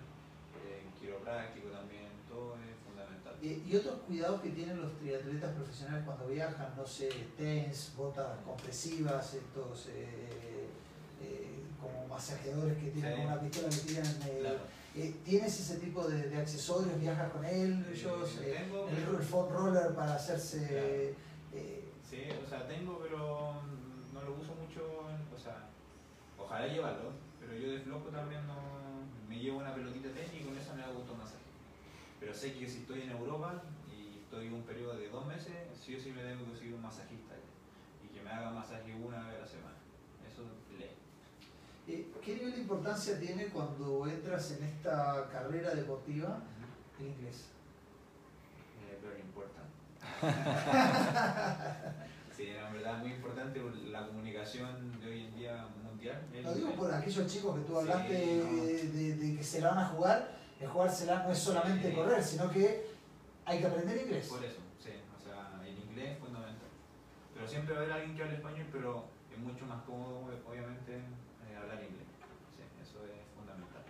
[0.61, 3.33] Eh, quiropráctico también, todo es fundamental.
[3.43, 7.09] Eh, y otros cuidados que tienen los triatletas profesionales cuando viajan, no sé,
[7.39, 10.69] TENS, botas compresivas, estos eh,
[11.23, 13.23] eh, como masajeadores que tienen Sí.
[13.25, 14.07] una pistola que tiran.
[14.27, 14.59] eh, Claro.
[14.97, 17.01] eh, ¿Tienes ese tipo de, de accesorios?
[17.01, 17.87] ¿Viajas con él?
[17.91, 18.39] Ellos?
[18.43, 20.59] eh, tengo, el, pero- el foam roller para hacerse.
[20.67, 21.65] Claro.
[21.65, 23.63] eh, Sí, o sea, tengo, pero
[24.13, 25.65] no lo uso mucho, en- o sea,
[26.59, 28.55] ojalá llevarlo, pero yo de flojo también no,
[29.29, 31.45] me llevo una pelotita de tenis y con eso me hago un masaje.
[32.19, 35.55] Pero sé que si estoy en Europa y estoy en un periodo de dos meses,
[35.81, 37.37] sí o sí me debo conseguir un masajista
[38.05, 39.77] y que me haga masaje una vez a la semana.
[40.27, 40.43] Eso
[40.77, 40.91] ley.
[41.87, 46.41] eh, ¿Qué nivel de importancia tiene cuando entras en esta carrera deportiva
[46.99, 47.51] el inglés?
[48.83, 49.69] Eh, important.
[52.37, 55.69] sí, en verdad es muy importante la comunicación de hoy en día
[55.99, 56.23] mundial.
[56.45, 58.63] Lo digo por aquellos chicos que tú Sí, hablaste no.
[58.63, 60.39] de, de- de que se la van a jugar.
[60.61, 61.95] El jugársela no es solamente Sí.
[61.95, 62.87] correr, sino que
[63.45, 64.27] hay que aprender inglés.
[64.29, 66.69] Por eso, sí, o sea, el inglés es fundamental.
[67.35, 70.97] Pero siempre va a haber alguien que hable español, pero es mucho más cómodo, obviamente,
[70.97, 72.07] eh, hablar inglés.
[72.57, 73.83] Sí, eso es fundamental.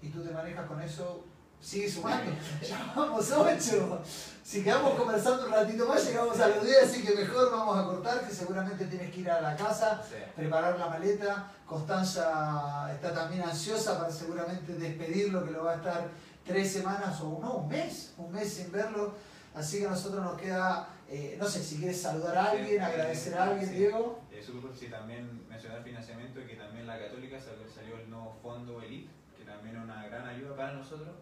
[0.00, 1.24] Y tú te manejas con eso,
[1.62, 2.32] sigue sumando.
[2.68, 4.02] ya vamos ocho.
[4.44, 7.84] Si quedamos conversando un ratito más, llegamos a los 10, así que mejor vamos a
[7.84, 11.50] cortar, que seguramente tienes que ir a la casa, Sí, preparar la maleta.
[11.64, 16.08] Constanza está también ansiosa para seguramente despedirlo, que lo va a estar
[16.44, 19.14] tres semanas o no, un mes, un mes sin verlo.
[19.54, 22.78] Así que a nosotros nos queda, eh, no sé si quieres saludar a alguien, sí,
[22.78, 23.76] agradecer a alguien, sí.
[23.76, 24.20] Diego.
[24.32, 28.34] eh, súper, sí, también mencionar el financiamiento, que también la Católica salió, salió el nuevo
[28.42, 31.14] fondo Elite, que también es una gran ayuda para nosotros.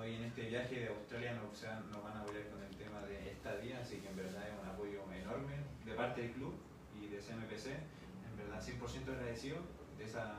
[0.00, 3.30] Hoy en este viaje de Australia nos, nos van a apoyar con el tema de
[3.30, 6.54] estadía, así que en verdad es un apoyo enorme de parte del club
[7.00, 7.66] y de CMPC.
[8.28, 9.58] En verdad 100% agradecido
[9.96, 10.34] de, esa,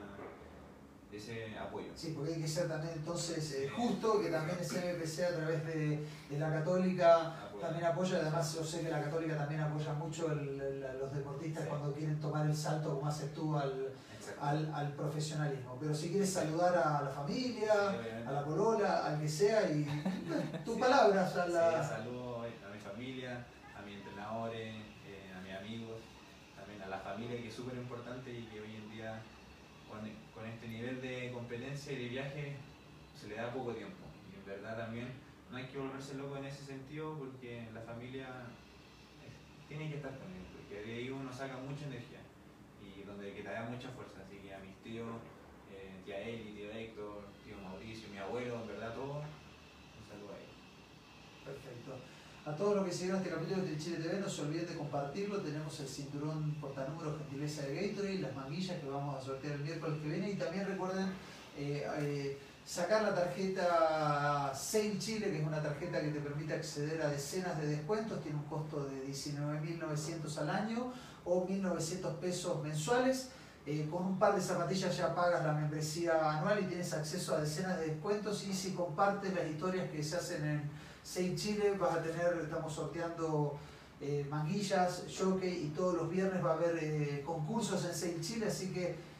[1.09, 1.87] de ese apoyo.
[1.95, 5.65] Sí, porque hay que ser también entonces eh, justo, que también es MPC a través
[5.65, 10.29] de, de la Católica también apoya, además yo sé que la Católica también apoya mucho
[10.33, 11.69] el- el- a los deportistas Sí.
[11.69, 13.93] cuando quieren tomar el salto como haces tú al.
[14.41, 15.77] Al, al profesionalismo.
[15.79, 19.83] Pero si quieres saludar a la familia, Sí, a la polola, al que sea, y
[20.65, 20.79] tus Sí.
[20.81, 21.83] palabras a Sí, la...
[21.83, 23.45] saludo a mi familia,
[23.77, 24.75] a mis entrenadores,
[25.07, 25.99] eh, a mis amigos,
[26.55, 29.21] también a la familia que es súper importante y que hoy en día
[29.89, 29.99] con,
[30.33, 32.55] con este nivel de competencia y de viaje
[33.19, 34.05] se le da poco tiempo.
[34.31, 35.09] Y en verdad también
[35.51, 38.27] no hay que volverse loco en ese sentido porque la familia
[39.23, 39.29] eh,
[39.69, 42.14] tiene que estar con él, porque de ahí uno saca mucha energía
[43.05, 44.21] donde que te da mucha fuerza.
[44.25, 45.07] Así que a mis tíos,
[45.71, 50.37] eh, tía Eli, tío Héctor, tío Mauricio, mi abuelo, en verdad todos, un saludo a
[50.37, 50.57] ellos.
[51.45, 52.15] Perfecto.
[52.45, 55.41] A todos los que siguieron este capítulo de Chile TV, no se olviden de compartirlo.
[55.41, 59.99] Tenemos el cinturón portanúmero gentileza de Gatorade, las manguillas que vamos a sortear el miércoles
[59.99, 60.29] que viene.
[60.29, 61.07] Y también recuerden
[61.57, 67.01] eh, eh, sacar la tarjeta Sail Chile, que es una tarjeta que te permite acceder
[67.01, 68.21] a decenas de descuentos.
[68.21, 70.93] Tiene un costo de 19.900 al año
[71.25, 73.29] o 1.900 pesos mensuales.
[73.67, 77.41] Eh, con un par de zapatillas ya pagas la membresía anual y tienes acceso a
[77.41, 78.45] decenas de descuentos.
[78.47, 80.69] Y si compartes las historias que se hacen en
[81.03, 83.57] Sail Chile vas a tener, estamos sorteando
[83.99, 88.47] eh, manguillas, jockey y todos los viernes va a haber eh, concursos en Sail Chile,
[88.47, 89.15] así que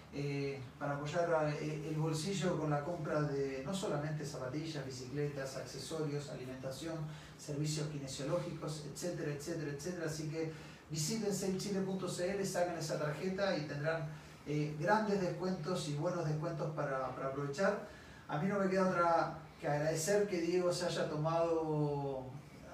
[0.80, 1.28] para apoyar
[1.62, 6.96] el bolsillo con la compra de no solamente zapatillas, bicicletas, accesorios, alimentación,
[7.38, 10.06] servicios kinesiológicos, etcétera, etcétera, etcétera.
[10.06, 10.54] Así que
[10.90, 14.08] visiten sailchile.cl, saquen esa tarjeta y tendrán
[14.48, 17.88] eh, grandes descuentos y buenos descuentos para, aprovechar.
[18.28, 22.26] A mí no me queda otra que agradecer que Diego se haya tomado,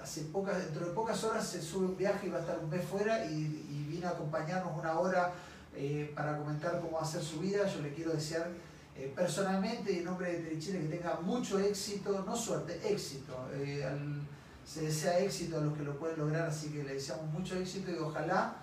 [0.02, 2.70] hace pocas, dentro de pocas horas se sube un viaje y va a estar un
[2.70, 5.32] mes fuera y, y vino a acompañarnos una hora
[5.74, 7.66] eh, para comentar cómo va a ser su vida.
[7.66, 8.50] Yo le quiero desear
[8.98, 13.34] eh, personalmente y en nombre de Trichile que tenga mucho éxito, no suerte, éxito.
[14.72, 17.92] Se desea éxito a los que lo pueden lograr, así que le deseamos mucho éxito
[17.92, 18.56] y ojalá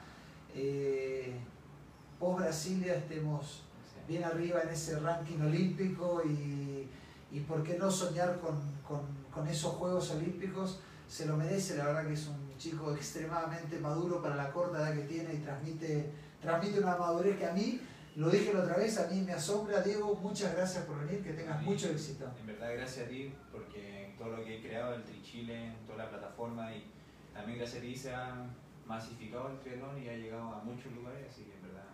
[2.18, 3.64] post Brasilia estemos
[4.06, 6.88] bien arriba en ese ranking olímpico y,
[7.30, 10.80] y por qué no soñar con, con, con, esos Juegos Olímpicos.
[11.06, 14.94] Se lo merece, la verdad que es un chico extremadamente maduro para la corta edad
[14.94, 17.80] que tiene y transmite transmite una madurez que a mí,
[18.16, 19.82] lo dije la otra vez, a mí me asombra.
[19.82, 22.30] Diego, muchas gracias por venir, que tengas mucho éxito.
[22.40, 26.10] En verdad, gracias a ti, porque todo lo que he creado, el Trichile, toda la
[26.10, 26.84] plataforma, y
[27.32, 28.46] también gracias a ti se ha
[28.86, 31.84] masificado el triatlón y ha llegado a muchos lugares, así que en verdad,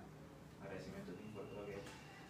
[0.62, 1.78] agradecimiento a ti por todo lo que.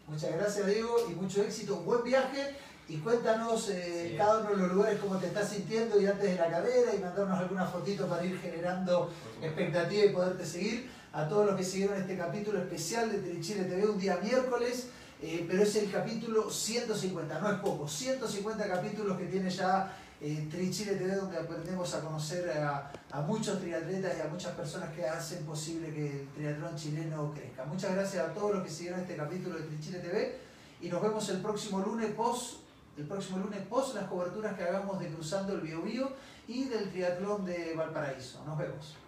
[0.09, 1.77] Muchas gracias, Diego, y mucho éxito.
[1.77, 2.57] Un buen viaje.
[2.87, 4.17] Y cuéntanos eh, sí.
[4.19, 6.99] cada uno de los lugares cómo te estás sintiendo y antes de la carrera y
[6.99, 11.99] mandarnos algunas fotitos para ir generando expectativa y poderte seguir a todos los que siguieron
[11.99, 14.91] este capítulo especial de Trichile TV un día miércoles,
[15.27, 20.47] eh, pero es el capítulo 150, no es poco, 150 capítulos que tiene ya eh,
[20.51, 22.93] Trichile TV donde aprendemos a conocer a,
[23.27, 27.65] muchos triatletas y a muchas personas que hacen posible que el triatlón chileno crezca.
[27.65, 30.39] Muchas gracias a todos los que siguieron este capítulo de Trichile TV
[30.83, 32.59] y nos vemos el próximo lunes post
[32.99, 36.13] el próximo lunes post las coberturas que hagamos de Cruzando el Biobío
[36.47, 38.45] y del triatlón de Valparaíso.
[38.45, 39.04] Nos vemos.